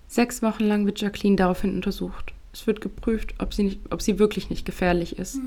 Sechs 0.08 0.42
Wochen 0.42 0.64
lang 0.64 0.86
wird 0.86 1.00
Jacqueline 1.00 1.36
daraufhin 1.36 1.74
untersucht. 1.74 2.32
Es 2.52 2.66
wird 2.66 2.80
geprüft, 2.80 3.34
ob 3.38 3.54
sie, 3.54 3.62
nicht, 3.64 3.80
ob 3.90 4.02
sie 4.02 4.18
wirklich 4.18 4.50
nicht 4.50 4.64
gefährlich 4.66 5.18
ist, 5.18 5.38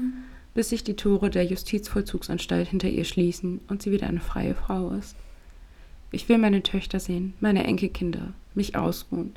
bis 0.55 0.69
sich 0.69 0.83
die 0.83 0.95
Tore 0.95 1.29
der 1.29 1.45
Justizvollzugsanstalt 1.45 2.69
hinter 2.69 2.89
ihr 2.89 3.03
schließen 3.03 3.59
und 3.67 3.83
sie 3.83 3.91
wieder 3.91 4.07
eine 4.07 4.21
freie 4.21 4.55
Frau 4.55 4.91
ist. 4.91 5.15
Ich 6.11 6.27
will 6.29 6.37
meine 6.37 6.63
Töchter 6.63 6.99
sehen, 6.99 7.33
meine 7.41 7.65
Enkelkinder, 7.65 8.33
mich 8.55 8.75
ausruhen. 8.75 9.35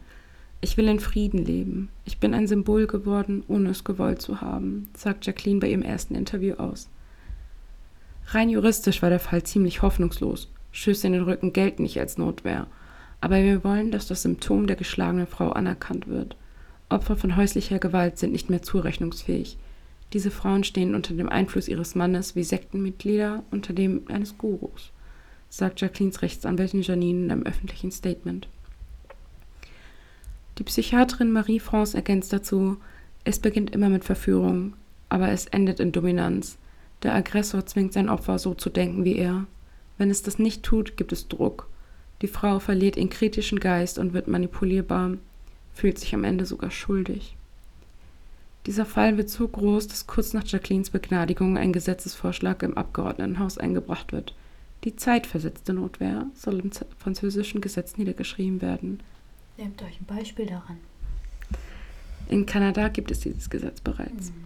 Ich 0.60 0.76
will 0.76 0.88
in 0.88 1.00
Frieden 1.00 1.44
leben. 1.44 1.88
Ich 2.04 2.18
bin 2.18 2.34
ein 2.34 2.46
Symbol 2.46 2.86
geworden, 2.86 3.42
ohne 3.48 3.70
es 3.70 3.84
gewollt 3.84 4.22
zu 4.22 4.40
haben, 4.40 4.88
sagt 4.96 5.26
Jacqueline 5.26 5.60
bei 5.60 5.68
ihrem 5.68 5.82
ersten 5.82 6.14
Interview 6.14 6.54
aus. 6.54 6.88
Rein 8.28 8.48
juristisch 8.48 9.02
war 9.02 9.10
der 9.10 9.20
Fall 9.20 9.42
ziemlich 9.42 9.82
hoffnungslos. 9.82 10.48
Schüsse 10.70 11.08
in 11.08 11.14
den 11.14 11.22
Rücken 11.22 11.52
gelten 11.52 11.82
nicht 11.82 11.98
als 11.98 12.16
Notwehr. 12.16 12.68
Aber 13.20 13.42
wir 13.42 13.64
wollen, 13.64 13.90
dass 13.90 14.06
das 14.06 14.22
Symptom 14.22 14.68
der 14.68 14.76
geschlagenen 14.76 15.26
Frau 15.26 15.50
anerkannt 15.50 16.06
wird. 16.06 16.36
Opfer 16.88 17.16
von 17.16 17.36
häuslicher 17.36 17.80
Gewalt 17.80 18.18
sind 18.18 18.32
nicht 18.32 18.50
mehr 18.50 18.62
zurechnungsfähig. 18.62 19.58
Diese 20.12 20.30
Frauen 20.30 20.64
stehen 20.64 20.94
unter 20.94 21.14
dem 21.14 21.28
Einfluss 21.28 21.68
ihres 21.68 21.94
Mannes 21.94 22.34
wie 22.34 22.42
Sektenmitglieder 22.42 23.44
unter 23.50 23.74
dem 23.74 24.02
eines 24.08 24.38
Gurus, 24.38 24.90
sagt 25.50 25.80
Jacquelines 25.80 26.22
Rechtsanwältin 26.22 26.82
Janine 26.82 27.24
in 27.24 27.30
einem 27.30 27.42
öffentlichen 27.42 27.90
Statement. 27.90 28.48
Die 30.58 30.64
Psychiaterin 30.64 31.30
Marie-France 31.30 31.96
ergänzt 31.96 32.32
dazu, 32.32 32.78
es 33.24 33.38
beginnt 33.38 33.70
immer 33.70 33.90
mit 33.90 34.04
Verführung, 34.04 34.72
aber 35.08 35.28
es 35.28 35.46
endet 35.46 35.78
in 35.80 35.92
Dominanz. 35.92 36.58
Der 37.02 37.14
Aggressor 37.14 37.64
zwingt 37.66 37.92
sein 37.92 38.08
Opfer 38.08 38.38
so 38.38 38.54
zu 38.54 38.70
denken 38.70 39.04
wie 39.04 39.16
er. 39.16 39.46
Wenn 39.98 40.10
es 40.10 40.22
das 40.22 40.38
nicht 40.38 40.62
tut, 40.62 40.96
gibt 40.96 41.12
es 41.12 41.28
Druck. 41.28 41.68
Die 42.22 42.28
Frau 42.28 42.58
verliert 42.58 42.96
ihren 42.96 43.10
kritischen 43.10 43.60
Geist 43.60 43.98
und 43.98 44.14
wird 44.14 44.26
manipulierbar, 44.26 45.18
fühlt 45.72 45.98
sich 45.98 46.14
am 46.14 46.24
Ende 46.24 46.46
sogar 46.46 46.72
schuldig. 46.72 47.37
Dieser 48.68 48.84
Fall 48.84 49.16
wird 49.16 49.30
so 49.30 49.48
groß, 49.48 49.88
dass 49.88 50.06
kurz 50.06 50.34
nach 50.34 50.46
Jacquelines 50.46 50.90
Begnadigung 50.90 51.56
ein 51.56 51.72
Gesetzesvorschlag 51.72 52.62
im 52.62 52.76
Abgeordnetenhaus 52.76 53.56
eingebracht 53.56 54.12
wird. 54.12 54.34
Die 54.84 54.94
zeitversetzte 54.94 55.72
Notwehr 55.72 56.26
soll 56.34 56.60
im 56.60 56.70
französischen 56.98 57.62
Gesetz 57.62 57.96
niedergeschrieben 57.96 58.60
werden. 58.60 59.00
Nehmt 59.56 59.80
euch 59.80 59.98
ein 59.98 60.04
Beispiel 60.04 60.44
daran. 60.44 60.76
In 62.28 62.44
Kanada 62.44 62.88
gibt 62.88 63.10
es 63.10 63.20
dieses 63.20 63.48
Gesetz 63.48 63.80
bereits. 63.80 64.32
Mhm. 64.32 64.44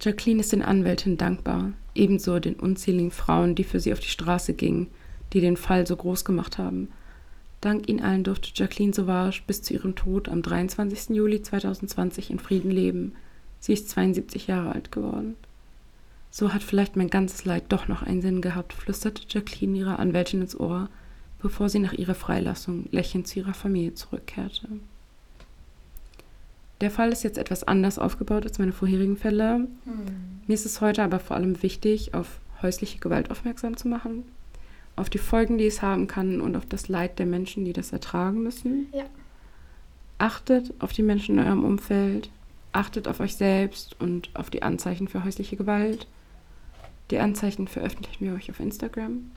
Jacqueline 0.00 0.40
ist 0.40 0.50
den 0.50 0.62
Anwälten 0.62 1.16
dankbar, 1.16 1.72
ebenso 1.94 2.40
den 2.40 2.56
unzähligen 2.56 3.12
Frauen, 3.12 3.54
die 3.54 3.62
für 3.62 3.78
sie 3.78 3.92
auf 3.92 4.00
die 4.00 4.08
Straße 4.08 4.54
gingen, 4.54 4.88
die 5.32 5.40
den 5.40 5.56
Fall 5.56 5.86
so 5.86 5.94
groß 5.94 6.24
gemacht 6.24 6.58
haben. 6.58 6.88
Dank 7.60 7.88
ihnen 7.88 8.00
allen 8.00 8.24
durfte 8.24 8.50
Jacqueline 8.54 8.94
Sauvage 8.94 9.42
bis 9.46 9.62
zu 9.62 9.74
ihrem 9.74 9.94
Tod 9.94 10.28
am 10.28 10.40
23. 10.40 11.14
Juli 11.14 11.42
2020 11.42 12.30
in 12.30 12.38
Frieden 12.38 12.70
leben. 12.70 13.12
Sie 13.58 13.74
ist 13.74 13.90
72 13.90 14.46
Jahre 14.46 14.72
alt 14.72 14.90
geworden. 14.90 15.36
So 16.30 16.54
hat 16.54 16.62
vielleicht 16.62 16.96
mein 16.96 17.10
ganzes 17.10 17.44
Leid 17.44 17.64
doch 17.68 17.88
noch 17.88 18.02
einen 18.02 18.22
Sinn 18.22 18.40
gehabt, 18.40 18.72
flüsterte 18.72 19.22
Jacqueline 19.28 19.76
ihrer 19.76 19.98
Anwältin 19.98 20.40
ins 20.40 20.58
Ohr, 20.58 20.88
bevor 21.42 21.68
sie 21.68 21.80
nach 21.80 21.92
ihrer 21.92 22.14
Freilassung 22.14 22.86
lächelnd 22.92 23.26
zu 23.26 23.40
ihrer 23.40 23.54
Familie 23.54 23.94
zurückkehrte. 23.94 24.68
Der 26.80 26.90
Fall 26.90 27.12
ist 27.12 27.24
jetzt 27.24 27.36
etwas 27.36 27.64
anders 27.64 27.98
aufgebaut 27.98 28.46
als 28.46 28.58
meine 28.58 28.72
vorherigen 28.72 29.18
Fälle. 29.18 29.54
Hm. 29.56 29.68
Mir 30.46 30.54
ist 30.54 30.64
es 30.64 30.80
heute 30.80 31.02
aber 31.02 31.18
vor 31.18 31.36
allem 31.36 31.62
wichtig, 31.62 32.14
auf 32.14 32.40
häusliche 32.62 32.98
Gewalt 33.00 33.30
aufmerksam 33.30 33.76
zu 33.76 33.88
machen, 33.88 34.24
auf 35.00 35.10
die 35.10 35.18
Folgen, 35.18 35.58
die 35.58 35.66
es 35.66 35.82
haben 35.82 36.06
kann 36.06 36.40
und 36.40 36.56
auf 36.56 36.66
das 36.66 36.88
Leid 36.88 37.18
der 37.18 37.26
Menschen, 37.26 37.64
die 37.64 37.72
das 37.72 37.92
ertragen 37.92 38.42
müssen. 38.42 38.88
Ja. 38.92 39.04
Achtet 40.18 40.74
auf 40.80 40.92
die 40.92 41.02
Menschen 41.02 41.38
in 41.38 41.44
eurem 41.44 41.64
Umfeld, 41.64 42.30
achtet 42.72 43.08
auf 43.08 43.20
euch 43.20 43.36
selbst 43.36 44.00
und 44.00 44.30
auf 44.34 44.50
die 44.50 44.62
Anzeichen 44.62 45.08
für 45.08 45.24
häusliche 45.24 45.56
Gewalt. 45.56 46.06
Die 47.10 47.18
Anzeichen 47.18 47.68
veröffentlichen 47.68 48.26
wir 48.26 48.34
euch 48.34 48.50
auf 48.50 48.60
Instagram. 48.60 49.30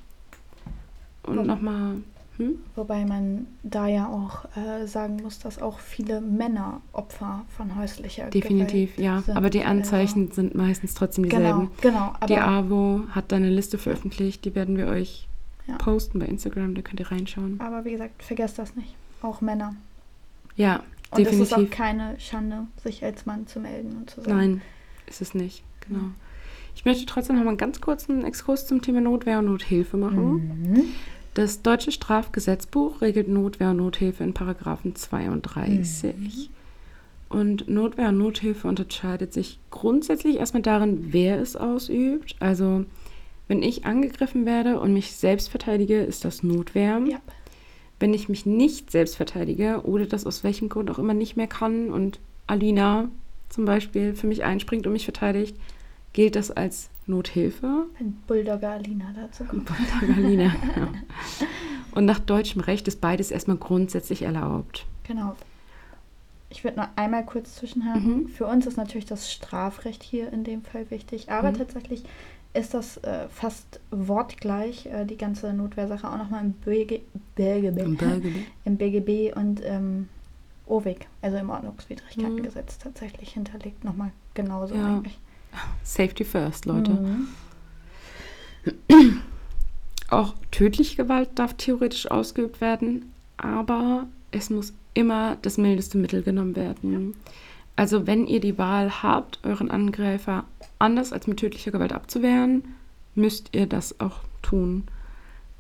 Und 1.24 1.48
nochmal 1.48 1.96
hm? 2.38 2.56
Wobei 2.76 3.06
man 3.06 3.46
da 3.62 3.88
ja 3.88 4.08
auch 4.08 4.46
äh, 4.58 4.88
sagen 4.88 5.18
muss, 5.22 5.38
dass 5.38 5.62
auch 5.62 5.80
viele 5.80 6.20
Männer 6.20 6.82
Opfer 6.92 7.46
von 7.56 7.76
häuslicher 7.78 8.30
Definitiv, 8.30 8.96
Gewalt 8.96 9.06
ja. 9.06 9.22
Sind. 9.22 9.38
Aber 9.38 9.50
die 9.52 9.64
Anzeichen 9.64 10.24
also, 10.24 10.36
sind 10.36 10.56
meistens 10.56 10.96
trotzdem 10.96 11.26
dieselben. 11.26 11.70
Genau, 11.82 12.14
genau. 12.14 12.28
die 12.28 12.38
AWO 12.38 13.02
hat 13.12 13.32
da 13.32 13.36
eine 13.36 13.50
Liste 13.50 13.78
veröffentlicht, 13.78 14.46
die 14.46 14.56
werden 14.56 14.78
wir 14.78 14.88
euch 14.88 15.28
ja. 15.68 15.78
posten 15.78 16.20
bei 16.20 16.26
Instagram, 16.26 16.76
da 16.76 16.82
könnt 16.82 17.00
ihr 17.00 17.12
reinschauen. 17.12 17.60
Aber 17.60 17.86
wie 17.86 17.92
gesagt, 17.92 18.24
vergesst 18.24 18.60
das 18.60 18.76
nicht. 18.76 18.96
Auch 19.22 19.42
Männer. 19.42 19.76
Ja, 20.56 20.84
und 21.12 21.20
definitiv. 21.20 21.34
Und 21.34 21.42
es 21.42 21.52
ist 21.52 21.54
auch 21.54 21.78
keine 21.78 22.20
Schande, 22.20 22.68
sich 22.84 23.04
als 23.04 23.26
Mann 23.26 23.48
zu 23.48 23.60
melden 23.60 23.96
und 23.98 24.10
zu 24.10 24.22
sagen. 24.22 24.38
Nein, 24.38 24.62
ist 25.08 25.22
es 25.22 25.34
nicht, 25.34 25.64
genau. 25.88 26.12
Ich 26.76 26.86
möchte 26.86 27.06
trotzdem 27.06 27.36
noch 27.36 27.44
mal 27.44 27.50
einen 27.50 27.58
ganz 27.58 27.82
kurzen 27.82 28.26
Exkurs 28.26 28.68
zum 28.68 28.82
Thema 28.82 29.02
Notwehr 29.02 29.40
und 29.40 29.46
Nothilfe 29.46 29.98
machen. 29.98 30.34
Mhm. 30.34 30.84
Das 31.34 31.62
deutsche 31.62 31.92
Strafgesetzbuch 31.92 33.02
regelt 33.02 33.28
Notwehr 33.28 33.72
und 33.72 33.78
Nothilfe 33.78 34.24
in 34.24 34.34
Paragraphen 34.34 34.96
32. 34.96 36.18
Mhm. 36.18 36.30
Und 37.30 37.68
Notwehr 37.68 38.10
und 38.10 38.20
Nothilfe 38.20 38.68
unterscheidet 38.68 39.34
sich 39.34 39.60
grundsätzlich 39.72 40.38
erstmal 40.38 40.62
darin, 40.62 41.08
wer 41.12 41.40
es 41.40 41.56
ausübt. 41.56 42.36
Also, 42.40 42.86
wenn 43.54 43.62
ich 43.62 43.86
angegriffen 43.86 44.48
werde 44.48 44.80
und 44.80 44.94
mich 44.94 45.12
selbst 45.12 45.48
verteidige, 45.50 46.02
ist 46.02 46.26
das 46.26 46.42
Notwehr. 46.42 47.00
Ja. 47.08 47.20
Wenn 48.00 48.12
ich 48.16 48.28
mich 48.28 48.48
nicht 48.48 48.90
selbst 48.90 49.16
verteidige 49.16 49.84
oder 49.84 50.08
das 50.08 50.26
aus 50.26 50.44
welchem 50.44 50.70
Grund 50.70 50.90
auch 50.90 50.98
immer 50.98 51.14
nicht 51.14 51.38
mehr 51.38 51.46
kann 51.46 51.92
und 51.92 52.20
Alina 52.48 53.10
zum 53.50 53.66
Beispiel 53.66 54.16
für 54.16 54.26
mich 54.26 54.44
einspringt 54.44 54.88
und 54.88 54.94
mich 54.94 55.04
verteidigt, 55.04 55.56
gilt 56.14 56.36
das 56.36 56.50
als 56.50 56.90
Nothilfe. 57.06 57.86
Ein 58.00 58.18
Bulldogger 58.26 58.72
Alina 58.72 59.14
dazu. 59.16 59.44
Bulldogger 59.44 60.18
Alina, 60.18 60.46
ja. 60.46 60.88
Und 61.92 62.06
nach 62.06 62.18
deutschem 62.18 62.62
Recht 62.62 62.88
ist 62.88 63.02
beides 63.02 63.30
erstmal 63.30 63.58
grundsätzlich 63.58 64.24
erlaubt. 64.24 64.88
Genau. 65.04 65.36
Ich 66.50 66.64
würde 66.64 66.78
noch 66.78 66.88
einmal 66.96 67.24
kurz 67.24 67.58
zwischenhaken. 67.58 68.24
Mhm. 68.24 68.28
Für 68.30 68.48
uns 68.48 68.66
ist 68.66 68.78
natürlich 68.78 69.06
das 69.06 69.32
Strafrecht 69.32 70.02
hier 70.02 70.34
in 70.34 70.44
dem 70.44 70.64
Fall 70.64 70.90
wichtig, 70.90 71.30
aber 71.30 71.52
mhm. 71.52 71.58
tatsächlich 71.60 72.04
ist 72.54 72.74
das 72.74 72.98
äh, 72.98 73.28
fast 73.30 73.80
wortgleich, 73.92 74.86
äh, 74.86 75.06
die 75.06 75.18
ganze 75.18 75.54
Notwehrsache, 75.54 76.08
auch 76.08 76.18
nochmal 76.18 76.44
im, 76.44 76.54
BG, 76.54 77.02
BGB, 77.36 77.78
Im, 77.80 77.98
BGB. 77.98 78.46
im 78.66 78.78
BGB 78.78 79.36
und 79.36 79.62
ähm, 79.64 80.10
OWIG, 80.68 81.08
also 81.22 81.38
im 81.38 81.50
Ordnungswidrigkeitengesetz, 81.50 82.78
mhm. 82.78 82.84
tatsächlich 82.84 83.32
hinterlegt, 83.32 83.84
nochmal 83.84 84.12
genauso 84.34 84.76
ja. 84.76 84.88
eigentlich. 84.88 85.18
Safety 85.84 86.24
first, 86.24 86.66
Leute. 86.66 86.92
Mhm. 86.92 87.28
Auch 90.10 90.36
tödliche 90.52 90.96
Gewalt 90.96 91.30
darf 91.36 91.56
theoretisch 91.56 92.10
ausgeübt 92.10 92.62
werden, 92.62 93.12
aber 93.38 94.08
es 94.32 94.50
muss 94.50 94.74
immer 94.94 95.38
das 95.42 95.58
mildeste 95.58 95.98
Mittel 95.98 96.22
genommen 96.22 96.56
werden. 96.56 97.16
Also 97.76 98.06
wenn 98.06 98.28
ihr 98.28 98.40
die 98.40 98.58
Wahl 98.58 99.04
habt, 99.04 99.40
euren 99.44 99.72
Angreifer 99.72 100.46
anders 100.80 101.12
als 101.12 101.28
mit 101.28 101.38
tödlicher 101.38 101.72
Gewalt 101.72 101.94
abzuwehren, 101.94 102.64
müsst 103.16 103.50
ihr 103.54 103.66
das 103.66 104.00
auch 104.00 104.20
tun. 104.42 104.84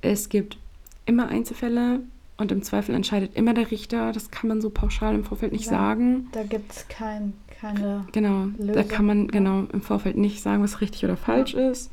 Es 0.01 0.29
gibt 0.29 0.57
immer 1.05 1.27
Einzelfälle 1.27 2.01
und 2.37 2.51
im 2.51 2.61
Zweifel 2.61 2.93
entscheidet 2.93 3.35
immer 3.35 3.53
der 3.53 3.71
Richter. 3.71 4.11
Das 4.11 4.31
kann 4.31 4.47
man 4.47 4.61
so 4.61 4.69
pauschal 4.69 5.15
im 5.15 5.23
Vorfeld 5.23 5.53
nicht 5.53 5.65
ja, 5.65 5.71
sagen. 5.71 6.27
Da 6.33 6.43
gibt 6.43 6.71
es 6.71 6.87
kein 6.87 7.33
keine. 7.63 8.05
Genau, 8.11 8.47
Lösung. 8.57 8.73
da 8.73 8.83
kann 8.83 9.05
man 9.05 9.27
genau 9.29 9.65
im 9.71 9.81
Vorfeld 9.81 10.17
nicht 10.17 10.41
sagen, 10.41 10.61
was 10.63 10.81
richtig 10.81 11.05
oder 11.05 11.15
falsch 11.15 11.53
ja. 11.53 11.69
ist. 11.71 11.89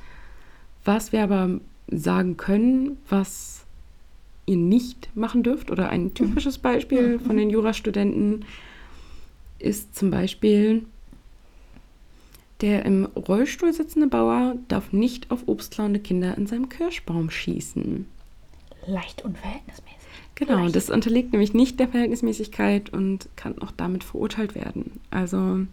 Was 0.84 1.12
wir 1.12 1.22
aber 1.22 1.60
sagen 1.88 2.36
können, 2.36 2.98
was 3.08 3.64
ihr 4.46 4.56
nicht 4.56 5.14
machen 5.16 5.42
dürft, 5.42 5.70
oder 5.70 5.88
ein 5.88 6.12
typisches 6.14 6.58
Beispiel 6.68 7.20
von 7.20 7.36
den 7.36 7.50
Jurastudenten 7.50 8.44
ist 9.60 9.94
zum 9.94 10.10
Beispiel, 10.10 10.84
der 12.60 12.84
im 12.84 13.06
Rollstuhl 13.06 13.72
sitzende 13.72 14.06
Bauer 14.06 14.56
darf 14.68 14.92
nicht 14.92 15.30
auf 15.30 15.44
obstklauende 15.46 16.00
Kinder 16.00 16.36
in 16.36 16.46
seinem 16.46 16.68
Kirschbaum 16.68 17.30
schießen. 17.30 18.06
Leicht 18.86 19.22
unverhältnismäßig. 19.24 19.98
Genau, 20.34 20.68
das 20.68 20.88
unterliegt 20.88 21.32
nämlich 21.32 21.52
nicht 21.52 21.78
der 21.78 21.88
Verhältnismäßigkeit 21.88 22.90
und 22.90 23.28
kann 23.36 23.58
auch 23.60 23.72
damit 23.72 24.04
verurteilt 24.04 24.54
werden. 24.54 25.00
Also 25.10 25.66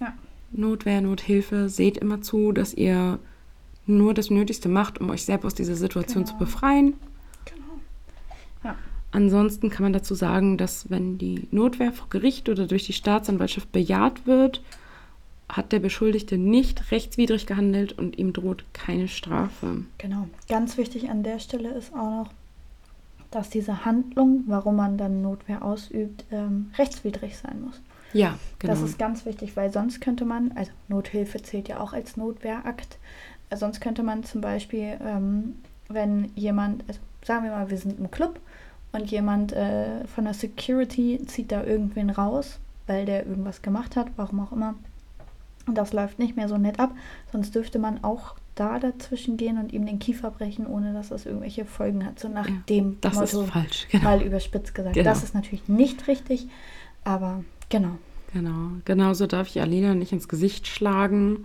ja. 0.00 0.12
Notwehr, 0.50 1.00
Nothilfe, 1.00 1.68
seht 1.68 1.96
immer 1.98 2.20
zu, 2.20 2.52
dass 2.52 2.74
ihr 2.74 3.20
nur 3.86 4.14
das 4.14 4.30
Nötigste 4.30 4.68
macht, 4.68 5.00
um 5.00 5.10
euch 5.10 5.24
selbst 5.24 5.44
aus 5.44 5.54
dieser 5.54 5.76
Situation 5.76 6.24
genau. 6.24 6.36
zu 6.36 6.38
befreien. 6.38 6.94
Genau. 7.44 7.80
Ja. 8.64 8.76
Ansonsten 9.12 9.70
kann 9.70 9.84
man 9.84 9.92
dazu 9.92 10.14
sagen, 10.14 10.58
dass 10.58 10.90
wenn 10.90 11.18
die 11.18 11.48
Notwehr 11.50 11.92
vor 11.92 12.08
Gericht 12.10 12.48
oder 12.48 12.66
durch 12.66 12.84
die 12.84 12.92
Staatsanwaltschaft 12.92 13.72
bejaht 13.72 14.26
wird, 14.26 14.62
hat 15.48 15.72
der 15.72 15.78
Beschuldigte 15.78 16.38
nicht 16.38 16.90
rechtswidrig 16.90 17.46
gehandelt 17.46 17.96
und 17.96 18.18
ihm 18.18 18.32
droht 18.32 18.64
keine 18.72 19.08
Strafe. 19.08 19.84
Genau. 19.98 20.28
Ganz 20.48 20.76
wichtig 20.76 21.08
an 21.08 21.22
der 21.22 21.38
Stelle 21.38 21.70
ist 21.70 21.94
auch 21.94 22.24
noch, 22.24 22.30
dass 23.30 23.48
diese 23.50 23.84
Handlung, 23.84 24.44
warum 24.46 24.76
man 24.76 24.98
dann 24.98 25.22
Notwehr 25.22 25.64
ausübt, 25.64 26.24
ähm, 26.30 26.70
rechtswidrig 26.78 27.36
sein 27.36 27.60
muss. 27.62 27.80
Ja, 28.12 28.38
genau. 28.58 28.72
Das 28.72 28.82
ist 28.82 28.98
ganz 28.98 29.26
wichtig, 29.26 29.56
weil 29.56 29.72
sonst 29.72 30.00
könnte 30.00 30.24
man, 30.24 30.52
also 30.52 30.70
Nothilfe 30.88 31.42
zählt 31.42 31.68
ja 31.68 31.80
auch 31.80 31.92
als 31.92 32.16
Notwehrakt, 32.16 32.98
äh, 33.50 33.56
sonst 33.56 33.80
könnte 33.80 34.02
man 34.02 34.24
zum 34.24 34.40
Beispiel, 34.40 34.98
ähm, 35.04 35.56
wenn 35.88 36.30
jemand, 36.34 36.84
also 36.88 37.00
sagen 37.24 37.44
wir 37.44 37.50
mal, 37.50 37.70
wir 37.70 37.78
sind 37.78 37.98
im 37.98 38.10
Club 38.10 38.40
und 38.96 39.10
jemand 39.10 39.52
äh, 39.52 40.06
von 40.06 40.24
der 40.24 40.34
Security 40.34 41.20
zieht 41.26 41.52
da 41.52 41.64
irgendwen 41.64 42.10
raus, 42.10 42.58
weil 42.86 43.04
der 43.04 43.26
irgendwas 43.26 43.62
gemacht 43.62 43.96
hat, 43.96 44.08
warum 44.16 44.40
auch 44.40 44.52
immer. 44.52 44.74
Und 45.66 45.76
das 45.76 45.92
läuft 45.92 46.18
nicht 46.18 46.36
mehr 46.36 46.48
so 46.48 46.58
nett 46.58 46.78
ab, 46.78 46.92
sonst 47.32 47.54
dürfte 47.54 47.78
man 47.78 48.02
auch 48.04 48.36
da 48.54 48.78
dazwischen 48.78 49.36
gehen 49.36 49.58
und 49.58 49.72
ihm 49.72 49.84
den 49.84 49.98
Kiefer 49.98 50.30
brechen, 50.30 50.66
ohne 50.66 50.94
dass 50.94 51.10
das 51.10 51.26
irgendwelche 51.26 51.64
Folgen 51.64 52.04
hat. 52.06 52.18
So 52.18 52.28
nach 52.28 52.48
ja, 52.48 52.54
dem 52.68 52.98
das 53.00 53.14
Motto, 53.14 53.42
ist 53.42 53.50
falsch, 53.50 53.86
genau. 53.90 54.04
mal 54.04 54.22
überspitzt 54.22 54.74
gesagt. 54.74 54.94
Genau. 54.94 55.04
Das 55.04 55.22
ist 55.22 55.34
natürlich 55.34 55.68
nicht 55.68 56.08
richtig, 56.08 56.48
aber 57.04 57.44
genau. 57.68 57.98
Genau, 58.32 58.70
genauso 58.84 59.26
darf 59.26 59.48
ich 59.48 59.60
Alina 59.60 59.94
nicht 59.94 60.12
ins 60.12 60.28
Gesicht 60.28 60.66
schlagen, 60.66 61.44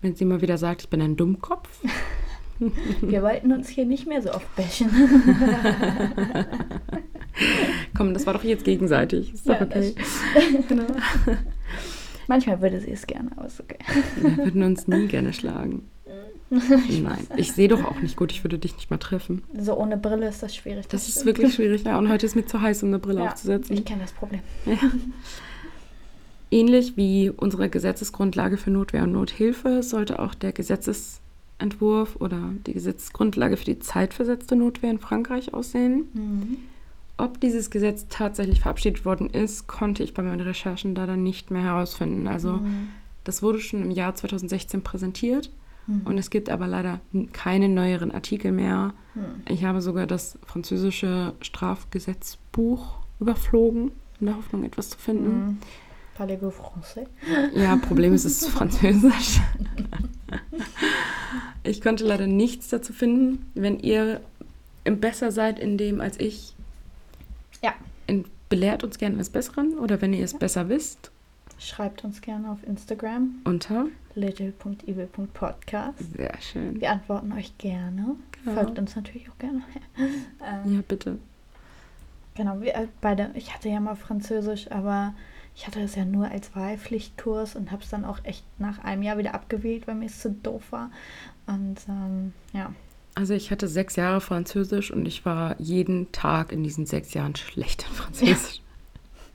wenn 0.00 0.14
sie 0.14 0.24
mal 0.24 0.40
wieder 0.42 0.58
sagt, 0.58 0.82
ich 0.82 0.88
bin 0.88 1.00
ein 1.00 1.16
Dummkopf. 1.16 1.68
Wir 3.00 3.22
wollten 3.22 3.52
uns 3.52 3.68
hier 3.68 3.84
nicht 3.86 4.06
mehr 4.06 4.22
so 4.22 4.32
oft 4.32 4.54
bashen. 4.56 4.88
Komm, 7.96 8.14
das 8.14 8.26
war 8.26 8.34
doch 8.34 8.44
jetzt 8.44 8.64
gegenseitig. 8.64 9.32
Ist 9.34 9.48
doch 9.48 9.54
Ja, 9.60 9.62
okay. 9.66 9.94
genau. 10.68 10.84
Manchmal 12.28 12.60
würde 12.62 12.80
sie 12.80 12.92
es 12.92 13.06
gerne, 13.06 13.30
aber 13.36 13.46
ist 13.46 13.60
okay. 13.60 13.78
Wir 14.20 14.36
würden 14.38 14.62
uns 14.62 14.86
nie 14.86 15.06
gerne 15.08 15.32
schlagen. 15.32 15.88
Nein, 16.50 17.26
ich 17.36 17.52
sehe 17.52 17.68
doch 17.68 17.82
auch 17.84 17.98
nicht 18.00 18.16
gut. 18.16 18.30
Ich 18.30 18.44
würde 18.44 18.58
dich 18.58 18.74
nicht 18.76 18.90
mal 18.90 18.98
treffen. 18.98 19.42
So 19.58 19.74
ohne 19.76 19.96
Brille 19.96 20.28
ist 20.28 20.42
das 20.42 20.54
schwierig. 20.54 20.86
Das 20.88 21.08
ist 21.08 21.12
stimmt. 21.20 21.26
wirklich 21.26 21.54
schwierig. 21.54 21.84
Ja, 21.84 21.96
und 21.98 22.10
heute 22.10 22.26
ist 22.26 22.36
mir 22.36 22.44
zu 22.44 22.60
heiß, 22.60 22.82
um 22.82 22.90
eine 22.90 22.98
Brille 22.98 23.20
Ja, 23.24 23.30
aufzusetzen. 23.30 23.74
ich 23.74 23.84
kenne 23.86 24.02
das 24.02 24.12
Problem. 24.12 24.40
Ähnlich 26.50 26.96
wie 26.98 27.30
unsere 27.30 27.70
Gesetzesgrundlage 27.70 28.58
für 28.58 28.70
Notwehr 28.70 29.04
und 29.04 29.12
Nothilfe 29.12 29.82
sollte 29.82 30.18
auch 30.18 30.34
der 30.34 30.52
Gesetzesentwurf 31.72 32.16
oder 32.16 32.50
die 32.66 32.72
Gesetzesgrundlage 32.72 33.56
für 33.56 33.64
die 33.64 33.78
zeitversetzte 33.78 34.56
Notwehr 34.56 34.90
in 34.90 34.98
Frankreich 34.98 35.54
aussehen. 35.54 36.04
Mhm. 36.14 36.56
Ob 37.18 37.40
dieses 37.40 37.70
Gesetz 37.70 38.06
tatsächlich 38.08 38.60
verabschiedet 38.60 39.04
worden 39.04 39.30
ist, 39.30 39.66
konnte 39.68 40.02
ich 40.02 40.14
bei 40.14 40.22
meinen 40.22 40.40
Recherchen 40.40 40.94
leider 40.94 41.16
nicht 41.16 41.50
mehr 41.50 41.62
herausfinden. 41.62 42.26
Also 42.26 42.54
Mhm. 42.54 42.88
das 43.24 43.42
wurde 43.42 43.60
schon 43.60 43.82
im 43.82 43.90
Jahr 43.90 44.14
2016 44.14 44.82
präsentiert 44.82 45.50
Mhm. 45.86 46.02
und 46.04 46.18
es 46.18 46.30
gibt 46.30 46.48
aber 46.50 46.66
leider 46.66 47.00
keine 47.32 47.68
neueren 47.68 48.10
Artikel 48.12 48.50
mehr. 48.52 48.94
Mhm. 49.14 49.20
Ich 49.48 49.64
habe 49.64 49.80
sogar 49.82 50.06
das 50.06 50.38
französische 50.46 51.34
Strafgesetzbuch 51.40 52.98
überflogen, 53.20 53.92
in 54.20 54.26
der 54.26 54.36
Hoffnung, 54.36 54.64
etwas 54.64 54.90
zu 54.90 54.98
finden. 54.98 55.58
Parlez-vous 56.16 56.50
français? 56.52 57.06
Ja, 57.54 57.76
Problem 57.76 58.12
ist, 58.14 58.24
es 58.24 58.42
ist 58.42 58.50
Französisch. 58.50 59.40
Ich 61.64 61.80
konnte 61.80 62.04
leider 62.04 62.26
nichts 62.26 62.68
dazu 62.68 62.92
finden. 62.92 63.50
Wenn 63.54 63.78
ihr 63.80 64.20
besser 64.84 65.30
seid 65.32 65.58
in 65.58 65.78
dem 65.78 66.00
als 66.00 66.18
ich, 66.20 66.54
Ja. 67.62 67.72
belehrt 68.48 68.84
uns 68.84 68.98
gerne 68.98 69.14
eines 69.16 69.30
Besseren 69.30 69.78
oder 69.78 70.00
wenn 70.02 70.12
ihr 70.12 70.24
es 70.24 70.34
besser 70.34 70.68
wisst, 70.68 71.10
Schreibt 71.58 72.02
uns 72.02 72.20
gerne 72.20 72.50
auf 72.50 72.58
Instagram 72.66 73.36
unter. 73.44 73.86
little.evil.podcast. 74.16 75.98
Sehr 76.16 76.32
schön. 76.40 76.80
Wir 76.80 76.90
antworten 76.90 77.32
euch 77.32 77.56
gerne. 77.56 78.16
Genau. 78.44 78.54
Folgt 78.60 78.80
uns 78.80 78.96
natürlich 78.96 79.30
auch 79.30 79.38
gerne. 79.38 79.62
ähm, 79.96 80.74
Ja, 80.74 80.80
bitte. 80.88 81.18
Genau, 82.34 82.60
wir 82.60 82.74
äh, 82.74 82.88
beide. 83.00 83.30
Ich 83.34 83.54
hatte 83.54 83.68
ja 83.68 83.78
mal 83.78 83.94
Französisch, 83.94 84.72
aber 84.72 85.14
ich 85.54 85.66
hatte 85.66 85.80
es 85.80 85.94
ja 85.94 86.04
nur 86.04 86.30
als 86.30 86.54
Wahlpflichtkurs 86.56 87.56
und 87.56 87.70
habe 87.70 87.82
es 87.82 87.90
dann 87.90 88.04
auch 88.04 88.18
echt 88.24 88.44
nach 88.58 88.78
einem 88.78 89.02
Jahr 89.02 89.18
wieder 89.18 89.34
abgewählt, 89.34 89.86
weil 89.86 89.94
mir 89.94 90.06
es 90.06 90.20
zu 90.20 90.30
doof 90.30 90.62
war. 90.70 90.90
Und 91.46 91.76
ähm, 91.88 92.32
ja, 92.52 92.72
Also 93.14 93.34
ich 93.34 93.50
hatte 93.50 93.68
sechs 93.68 93.96
Jahre 93.96 94.20
Französisch 94.20 94.90
und 94.90 95.06
ich 95.06 95.24
war 95.26 95.60
jeden 95.60 96.10
Tag 96.12 96.52
in 96.52 96.62
diesen 96.62 96.86
sechs 96.86 97.12
Jahren 97.14 97.36
schlecht 97.36 97.84
in 97.88 97.94
Französisch. 97.94 98.60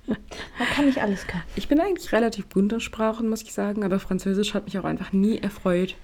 man 0.08 0.68
kann 0.74 0.86
nicht 0.86 1.02
alles 1.02 1.28
können. 1.28 1.44
Ich 1.56 1.68
bin 1.68 1.80
eigentlich 1.80 2.12
relativ 2.12 2.50
gut 2.50 2.72
in 2.72 2.80
Sprachen, 2.80 3.30
muss 3.30 3.44
ich 3.44 3.54
sagen, 3.54 3.84
aber 3.84 4.00
Französisch 4.00 4.54
hat 4.54 4.66
mich 4.66 4.80
auch 4.80 4.86
einfach 4.86 5.14
nie 5.14 5.38
erfreut. 5.38 5.96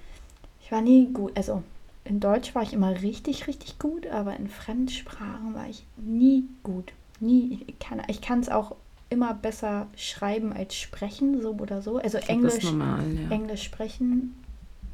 Ich 0.62 0.70
war 0.70 0.80
nie 0.80 1.08
gut. 1.12 1.32
Also 1.36 1.62
in 2.04 2.20
Deutsch 2.20 2.54
war 2.54 2.62
ich 2.62 2.72
immer 2.72 3.00
richtig, 3.02 3.46
richtig 3.46 3.78
gut, 3.78 4.06
aber 4.06 4.36
in 4.36 4.48
Fremdsprachen 4.48 5.54
war 5.54 5.68
ich 5.68 5.84
nie 5.96 6.44
gut. 6.62 6.92
Nie. 7.18 7.66
Ich 8.08 8.20
kann 8.20 8.40
es 8.40 8.48
auch 8.50 8.76
immer 9.10 9.34
besser 9.34 9.86
schreiben 9.96 10.52
als 10.52 10.74
sprechen, 10.74 11.40
so 11.40 11.52
oder 11.52 11.82
so. 11.82 11.98
Also 11.98 12.18
glaub, 12.18 12.30
Englisch, 12.30 12.64
normal, 12.64 13.04
ja. 13.12 13.30
Englisch 13.30 13.62
sprechen, 13.62 14.34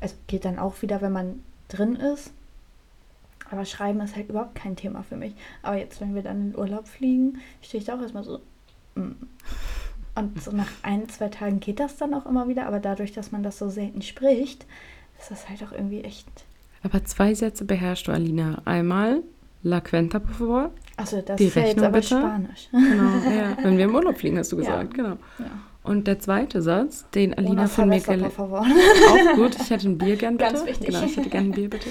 es 0.01 0.15
geht 0.27 0.45
dann 0.45 0.59
auch 0.59 0.83
wieder, 0.83 1.01
wenn 1.01 1.13
man 1.13 1.43
drin 1.69 1.97
ist. 1.97 2.33
Aber 3.51 3.65
schreiben 3.65 4.01
ist 4.01 4.15
halt 4.15 4.29
überhaupt 4.29 4.55
kein 4.55 4.77
Thema 4.77 5.03
für 5.03 5.17
mich. 5.17 5.35
Aber 5.63 5.77
jetzt, 5.77 6.01
wenn 6.01 6.15
wir 6.15 6.23
dann 6.23 6.37
in 6.37 6.51
den 6.53 6.59
Urlaub 6.59 6.87
fliegen, 6.87 7.39
stehe 7.63 7.81
ich 7.81 7.87
da 7.87 7.97
auch 7.97 8.03
erstmal 8.03 8.25
so. 8.25 8.41
mm. 8.95 9.13
Und 10.17 10.43
so 10.43 10.51
nach 10.51 10.71
ein, 10.83 11.09
zwei 11.09 11.29
Tagen 11.29 11.61
geht 11.61 11.81
das 11.81 11.97
dann 11.97 12.15
auch 12.15 12.27
immer 12.27 12.49
wieder. 12.49 12.67
Aber 12.67 12.81
dadurch, 12.81 13.13
dass 13.13 13.33
man 13.33 13.43
das 13.43 13.59
so 13.59 13.69
selten 13.69 14.03
spricht, 14.03 14.67
ist 15.19 15.31
das 15.31 15.49
halt 15.49 15.63
auch 15.63 15.73
irgendwie 15.73 16.03
echt. 16.03 16.29
Aber 16.83 17.05
zwei 17.05 17.35
Sätze 17.35 17.65
beherrschst 17.65 18.09
du, 18.09 18.13
Alina. 18.13 18.63
Einmal 18.65 19.23
La 19.63 19.81
Cuenta, 19.81 20.19
por 20.19 20.35
favor. 20.35 20.71
Achso, 21.01 21.23
das 21.23 21.37
Die 21.37 21.45
ist 21.47 21.57
ja 21.57 21.63
Rechnung 21.63 21.85
aber 21.87 21.95
bitte? 22.01 22.07
Spanisch. 22.09 22.69
Genau, 22.73 23.31
ja. 23.31 23.57
Wenn 23.63 23.77
wir 23.79 23.85
im 23.85 23.95
Urlaub 23.95 24.17
fliegen, 24.19 24.39
hast 24.39 24.53
du 24.53 24.57
Ja. 24.57 24.63
gesagt, 24.63 24.95
genau. 24.95 25.17
Ja. 25.39 25.47
Und 25.83 26.07
der 26.07 26.19
zweite 26.19 26.61
Satz, 26.61 27.07
den 27.15 27.33
Alina 27.35 27.53
Una 27.53 27.67
von 27.67 27.89
mir 27.89 28.01
gelernt 28.01 28.35
favor. 28.35 28.61
Auch 28.61 29.35
gut, 29.37 29.57
ich 29.61 29.71
hätte 29.71 29.89
ein 29.89 29.97
Bier 29.99 30.17
gern 30.17 30.37
bitte. 30.37 30.53
Ganz 30.53 30.67
wichtig. 30.67 30.87
Genau, 30.89 31.03
ich 31.05 31.17
hätte 31.17 31.31
gern 31.31 31.45
ein 31.47 31.53
Bier 31.53 31.71
bitte. 31.71 31.89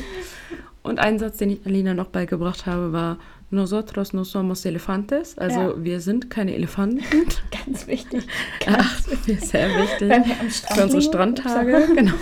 Und 0.83 0.99
ein 0.99 1.17
Satz, 1.19 1.37
den 1.37 1.49
ich 1.49 1.65
Alina 1.65 1.93
noch 1.95 2.07
beigebracht 2.07 2.65
habe, 2.65 2.93
war 2.93 3.17
Nosotros 3.51 4.13
no 4.13 4.23
somos 4.23 4.63
elefantes. 4.65 5.35
Also 5.39 5.59
Ja. 5.59 5.73
wir 5.83 5.99
sind 6.01 6.29
keine 6.29 6.53
Elefanten. 6.53 7.01
Ganz 7.65 7.87
wichtig. 7.87 8.27
Ganz 8.63 8.77
Ach, 8.79 9.07
wichtig. 9.11 9.41
sehr 9.41 9.69
wichtig. 9.69 10.07
Wenn 10.07 10.23
wir 10.25 10.39
am 10.39 10.49
Strand 10.51 10.77
Für 10.77 10.83
unsere. 10.83 11.01
Strandtage, 11.01 11.87
genau. 11.95 12.13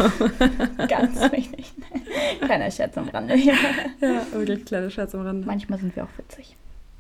Ganz 0.88 1.22
wichtig. 1.34 1.74
Kleiner 2.40 2.72
Scherz 2.72 2.98
am 2.98 3.10
Rande. 3.10 3.36
Ja. 3.36 3.54
Ja, 4.00 4.22
wirklich 4.32 4.64
kleiner 4.64 4.90
Scherz 4.90 5.14
am 5.16 5.22
Rande. 5.22 5.46
Manchmal 5.46 5.80
sind 5.80 5.94
wir 5.98 6.06
auch 6.06 6.18
witzig. 6.18 6.56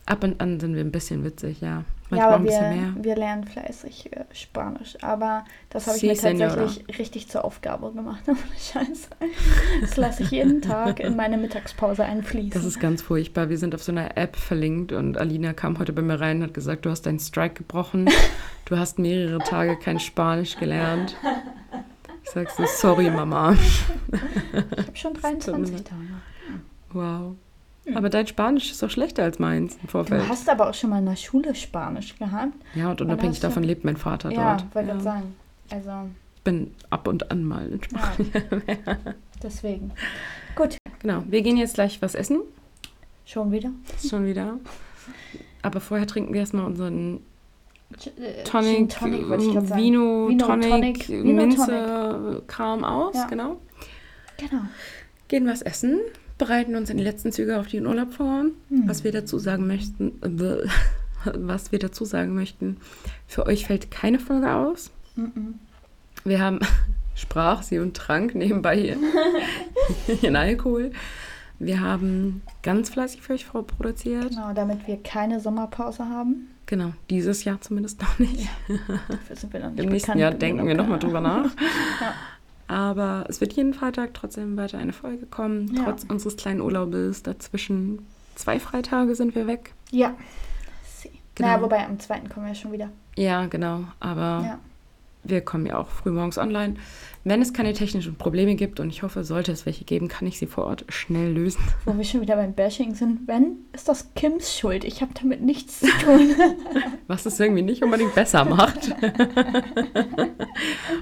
Ab 0.07 0.23
und 0.23 0.39
an 0.39 0.57
sind 0.59 0.73
wir 0.73 0.81
ein 0.81 0.91
bisschen 0.91 1.25
witzig, 1.25 1.59
ja. 1.59 1.67
ja, 1.67 1.83
Manchmal 2.09 2.27
aber 2.27 2.35
ein 2.37 2.43
bisschen 2.45 2.69
wir, 2.73 2.81
mehr. 2.81 2.93
wir 3.03 3.15
lernen 3.17 3.43
fleißig 3.43 4.13
äh, 4.13 4.23
Spanisch. 4.31 4.97
Aber 5.01 5.43
das 5.69 5.85
habe 5.85 5.97
ich 5.97 6.01
Sí, 6.01 6.07
mir 6.07 6.37
tatsächlich 6.37 6.97
richtig 6.97 7.27
zur 7.27 7.43
Aufgabe 7.43 7.91
gemacht. 7.91 8.23
Scheiße. 8.57 9.09
Das 9.81 9.97
lasse 9.97 10.23
ich 10.23 10.31
jeden 10.31 10.61
Tag 10.61 11.01
in 11.01 11.17
meine 11.17 11.37
Mittagspause 11.37 12.05
einfließen. 12.05 12.51
Das 12.51 12.63
ist 12.63 12.79
ganz 12.79 13.01
furchtbar. 13.01 13.49
Wir 13.49 13.57
sind 13.57 13.75
auf 13.75 13.83
so 13.83 13.91
einer 13.91 14.15
App 14.15 14.37
verlinkt 14.37 14.93
und 14.93 15.17
Alina 15.17 15.51
kam 15.51 15.77
heute 15.77 15.91
bei 15.91 16.01
mir 16.01 16.21
rein 16.21 16.37
und 16.37 16.43
hat 16.43 16.53
gesagt, 16.53 16.85
du 16.85 16.89
hast 16.89 17.05
deinen 17.05 17.19
Strike 17.19 17.55
gebrochen. 17.55 18.09
Du 18.63 18.77
hast 18.77 18.99
mehrere 18.99 19.39
Tage 19.39 19.75
kein 19.77 19.99
Spanisch 19.99 20.55
gelernt. 20.55 21.17
Ich 22.23 22.29
sag 22.31 22.49
so, 22.49 22.63
sorry, 22.65 23.09
Mama. 23.09 23.53
ich 23.53 23.83
habe 24.87 24.95
schon 24.95 25.13
23 25.21 25.73
leid. 25.75 25.85
Tage. 25.85 26.01
Wow. 26.93 27.35
Aber 27.95 28.09
dein 28.09 28.27
Spanisch 28.27 28.71
ist 28.71 28.81
doch 28.83 28.89
schlechter 28.89 29.23
als 29.23 29.39
meins 29.39 29.75
im 29.75 29.81
Du 29.83 29.87
Vorfeld. 29.87 30.27
hast 30.27 30.49
aber 30.49 30.69
auch 30.69 30.73
schon 30.73 30.89
mal 30.89 30.99
in 30.99 31.05
der 31.05 31.15
Schule 31.15 31.55
Spanisch 31.55 32.17
gehabt. 32.17 32.53
Ja, 32.75 32.91
und 32.91 33.01
unabhängig 33.01 33.39
du- 33.39 33.47
davon 33.47 33.63
lebt 33.63 33.83
mein 33.85 33.97
Vater 33.97 34.29
Ja, 34.31 34.57
dort. 34.57 34.75
wollte 34.75 34.87
Ja. 34.89 34.93
gerade 34.93 35.03
sagen. 35.03 35.35
Also, 35.71 35.91
Ich 36.35 36.41
bin 36.43 36.71
ab 36.89 37.07
und 37.07 37.29
an 37.31 37.43
mal 37.43 37.67
in 37.67 37.83
Spanien. 37.83 38.31
ja. 38.67 38.97
Deswegen. 39.43 39.91
Gut, 40.55 40.77
Genau. 40.99 41.23
Wir 41.27 41.41
gehen 41.43 41.57
jetzt 41.57 41.75
gleich 41.75 42.01
was 42.01 42.15
essen. 42.15 42.39
schon 43.25 43.51
wieder. 43.51 43.69
Schon 44.09 44.25
wieder. 44.25 44.57
Aber 45.61 45.79
vorher 45.79 46.07
trinken 46.07 46.33
wir 46.33 46.39
erstmal 46.41 46.65
unseren 46.65 47.19
Tonic, 48.43 48.89
Tonic 48.89 49.29
wollte 49.29 49.43
ich. 49.45 49.75
Vino, 49.75 50.27
Vino 50.27 50.45
Tonic, 50.45 51.07
Minze, 51.09 52.43
Kram 52.47 52.83
aus. 52.83 53.15
Ja. 53.15 53.27
Genau. 53.27 53.61
Genau. 54.37 54.61
Gehen 55.29 55.47
was 55.47 55.61
essen, 55.61 55.99
bereiten 56.37 56.75
uns 56.75 56.89
in 56.89 56.97
die 56.97 57.03
letzten 57.03 57.31
Züge 57.31 57.59
auf 57.59 57.67
den 57.67 57.85
Urlaub 57.85 58.13
vor. 58.13 58.45
Hm. 58.69 58.83
Was 58.85 59.03
wir 59.03 59.11
dazu 59.11 59.39
sagen 59.39 59.67
möchten, 59.67 60.21
äh, 60.21 60.67
was 61.33 61.71
wir 61.71 61.79
dazu 61.79 62.05
sagen 62.05 62.35
möchten, 62.35 62.77
für 63.27 63.45
euch 63.45 63.65
fällt 63.65 63.91
keine 63.91 64.19
Folge 64.19 64.53
aus. 64.53 64.91
Mhm. 65.15 65.55
Wir 66.23 66.41
haben 66.41 66.59
Sprach, 67.17 67.63
Sie 67.63 67.79
und 67.79 67.97
Trank 67.97 68.35
nebenbei 68.35 68.77
hier 68.77 68.97
in 70.21 70.35
Alkohol. 70.35 70.91
Wir 71.57 71.81
haben 71.81 72.43
ganz 72.61 72.91
fleißig 72.91 73.23
für 73.23 73.33
euch 73.33 73.45
vorproduziert. 73.45 74.29
Genau, 74.29 74.53
damit 74.53 74.85
wir 74.85 75.01
keine 75.01 75.39
Sommerpause 75.39 76.05
haben. 76.05 76.47
Genau, 76.67 76.93
dieses 77.09 77.43
Jahr 77.43 77.59
zumindest 77.59 77.99
noch 78.01 78.19
nicht. 78.19 78.47
Dafür 79.07 79.35
sind 79.35 79.51
wir 79.51 79.61
noch 79.61 79.71
nicht 79.71 79.83
Im 79.83 79.89
nächsten 79.89 80.19
Jahr 80.19 80.31
denken 80.31 80.67
wir 80.67 80.75
nochmal 80.75 80.99
drüber 80.99 81.21
nach. 81.21 81.45
Ja. 81.45 82.13
Aber 82.67 83.25
es 83.29 83.39
wird 83.41 83.53
jeden 83.53 83.73
Freitag 83.73 84.13
trotzdem 84.13 84.57
weiter 84.57 84.77
eine 84.77 84.93
Folge 84.93 85.25
kommen, 85.25 85.73
Ja. 85.73 85.85
trotz 85.85 86.03
unseres 86.03 86.35
kleinen 86.35 86.61
Urlaubes. 86.61 87.23
Dazwischen 87.23 88.05
zwei 88.35 88.59
Freitage 88.59 89.15
sind 89.15 89.35
wir 89.35 89.47
weg. 89.47 89.73
Ja. 89.91 90.13
Genau. 91.35 91.49
Naja, 91.49 91.61
wobei 91.61 91.85
am 91.85 91.99
zweiten 91.99 92.29
kommen 92.29 92.47
wir 92.47 92.55
schon 92.55 92.71
wieder. 92.71 92.89
Ja, 93.15 93.45
genau. 93.45 93.83
Aber 93.99 94.41
Ja. 94.43 94.59
Wir 95.29 95.41
kommen 95.41 95.65
ja 95.65 95.77
auch 95.77 95.89
frühmorgens 95.89 96.37
online. 96.37 96.75
Wenn 97.23 97.41
es 97.41 97.51
keine 97.51 97.73
technischen 97.73 98.15
Probleme 98.15 98.55
gibt, 98.55 98.79
und 98.79 98.89
ich 98.89 99.03
hoffe, 99.03 99.23
sollte 99.25 99.51
es 99.51 99.65
welche 99.65 99.83
geben, 99.83 100.07
kann 100.07 100.27
ich 100.27 100.39
sie 100.39 100.47
vor 100.47 100.65
Ort 100.65 100.85
schnell 100.87 101.33
lösen. 101.33 101.61
Wo 101.85 101.97
wir 101.97 102.03
schon 102.05 102.21
wieder 102.21 102.37
beim 102.37 102.53
Bashing 102.53 102.95
sind. 102.95 103.27
Wenn, 103.27 103.57
ist 103.73 103.89
das 103.89 104.13
Kims 104.15 104.57
Schuld. 104.57 104.83
Ich 104.85 105.01
habe 105.01 105.11
damit 105.19 105.41
nichts 105.41 105.79
zu 105.79 105.87
tun. 106.03 106.35
Was 107.07 107.25
es 107.25 107.37
irgendwie 107.39 107.63
nicht 107.63 107.83
unbedingt 107.83 108.15
besser 108.15 108.45
macht. 108.45 108.95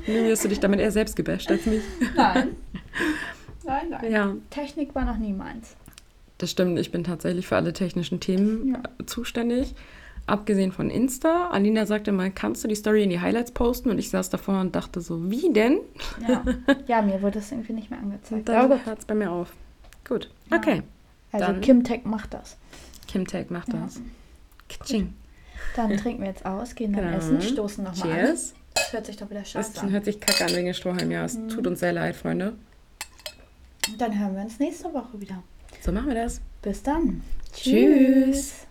irgendwie 0.08 0.32
hast 0.32 0.44
du 0.44 0.50
dich 0.50 0.60
damit 0.60 0.80
eher 0.80 0.92
selbst 0.92 1.16
gebasht 1.16 1.50
als 1.52 1.66
mich. 1.66 1.82
nein. 2.16 2.50
Nein, 3.66 3.86
nein. 3.90 4.12
Ja, 4.12 4.34
Technik 4.52 4.94
war 4.96 5.06
noch 5.06 5.18
nie 5.18 5.34
meins. 5.34 5.76
das 6.38 6.52
stimmt. 6.52 6.78
Ich 6.80 6.92
bin 6.92 7.04
tatsächlich 7.04 7.48
für 7.48 7.56
alle 7.56 7.74
technischen 7.74 8.20
Themen 8.20 8.74
Ja. 8.74 8.84
zuständig. 9.06 9.74
Abgesehen 10.28 10.72
von 10.72 10.90
Insta. 10.90 11.50
Alina 11.52 11.86
sagte 11.86 12.12
mal, 12.12 12.32
kannst 12.32 12.64
du 12.64 12.68
die 12.68 12.76
Story 12.76 13.04
in 13.04 13.12
die 13.12 13.20
Highlights 13.20 13.52
posten? 13.52 13.92
Und 13.92 14.00
ich 14.00 14.10
saß 14.10 14.30
davor 14.32 14.60
und 14.60 14.76
dachte 14.76 15.00
so, 15.02 15.30
wie 15.30 15.54
denn? 15.54 15.80
Ja, 16.28 16.44
ja 16.88 17.02
mir 17.04 17.22
wurde 17.22 17.40
das 17.40 17.52
irgendwie 17.52 17.74
nicht 17.74 17.92
mehr 17.92 18.00
angezeigt. 18.00 18.48
Gut. 18.48 18.86
hört 18.86 19.00
es 19.00 19.06
bei 19.06 19.14
mir 19.14 19.32
auf. 19.32 19.54
Gut. 20.08 20.32
Ja. 20.50 20.58
Okay. 20.58 20.82
Also 21.32 21.46
Dann- 21.48 21.62
Kim 21.62 21.84
Tech 21.84 22.06
macht 22.06 22.34
das. 22.34 22.58
Kim 23.08 23.28
Tag 23.28 23.52
macht 23.52 23.72
Ja. 23.72 23.82
das. 23.84 24.00
Kitsching. 24.68 25.14
Dann 25.76 25.96
trinken 25.98 26.22
wir 26.24 26.30
jetzt 26.30 26.46
aus, 26.46 26.74
gehen 26.74 26.92
dann 26.94 27.06
Genau. 27.06 27.18
essen, 27.18 27.42
stoßen 27.42 27.84
nochmal 27.84 28.12
an. 28.12 28.16
Cheers. 28.26 28.54
Das 28.74 28.94
hört 28.94 29.06
sich 29.06 29.18
doch 29.18 29.30
wieder 29.30 29.40
Das 29.42 29.52
scheiße 29.52 29.82
an. 29.82 29.92
hört 29.92 30.06
sich 30.06 30.20
kacke 30.20 30.46
an 30.46 30.56
wegen 30.56 30.74
Strohhalm. 30.74 31.12
Ja, 31.12 31.24
es 31.26 31.38
tut 31.48 31.66
uns 31.68 31.80
sehr 31.80 31.94
leid, 31.94 32.16
Freunde. 32.16 32.54
Dann 33.98 34.18
hören 34.20 34.36
wir 34.36 34.42
uns 34.44 34.60
nächste 34.60 34.92
Woche 34.94 35.20
wieder. 35.22 35.44
So 35.82 35.92
machen 35.92 36.08
wir 36.08 36.16
das. 36.16 36.42
Bis 36.62 36.82
dann. 36.82 37.22
Tschüss. 37.54 38.66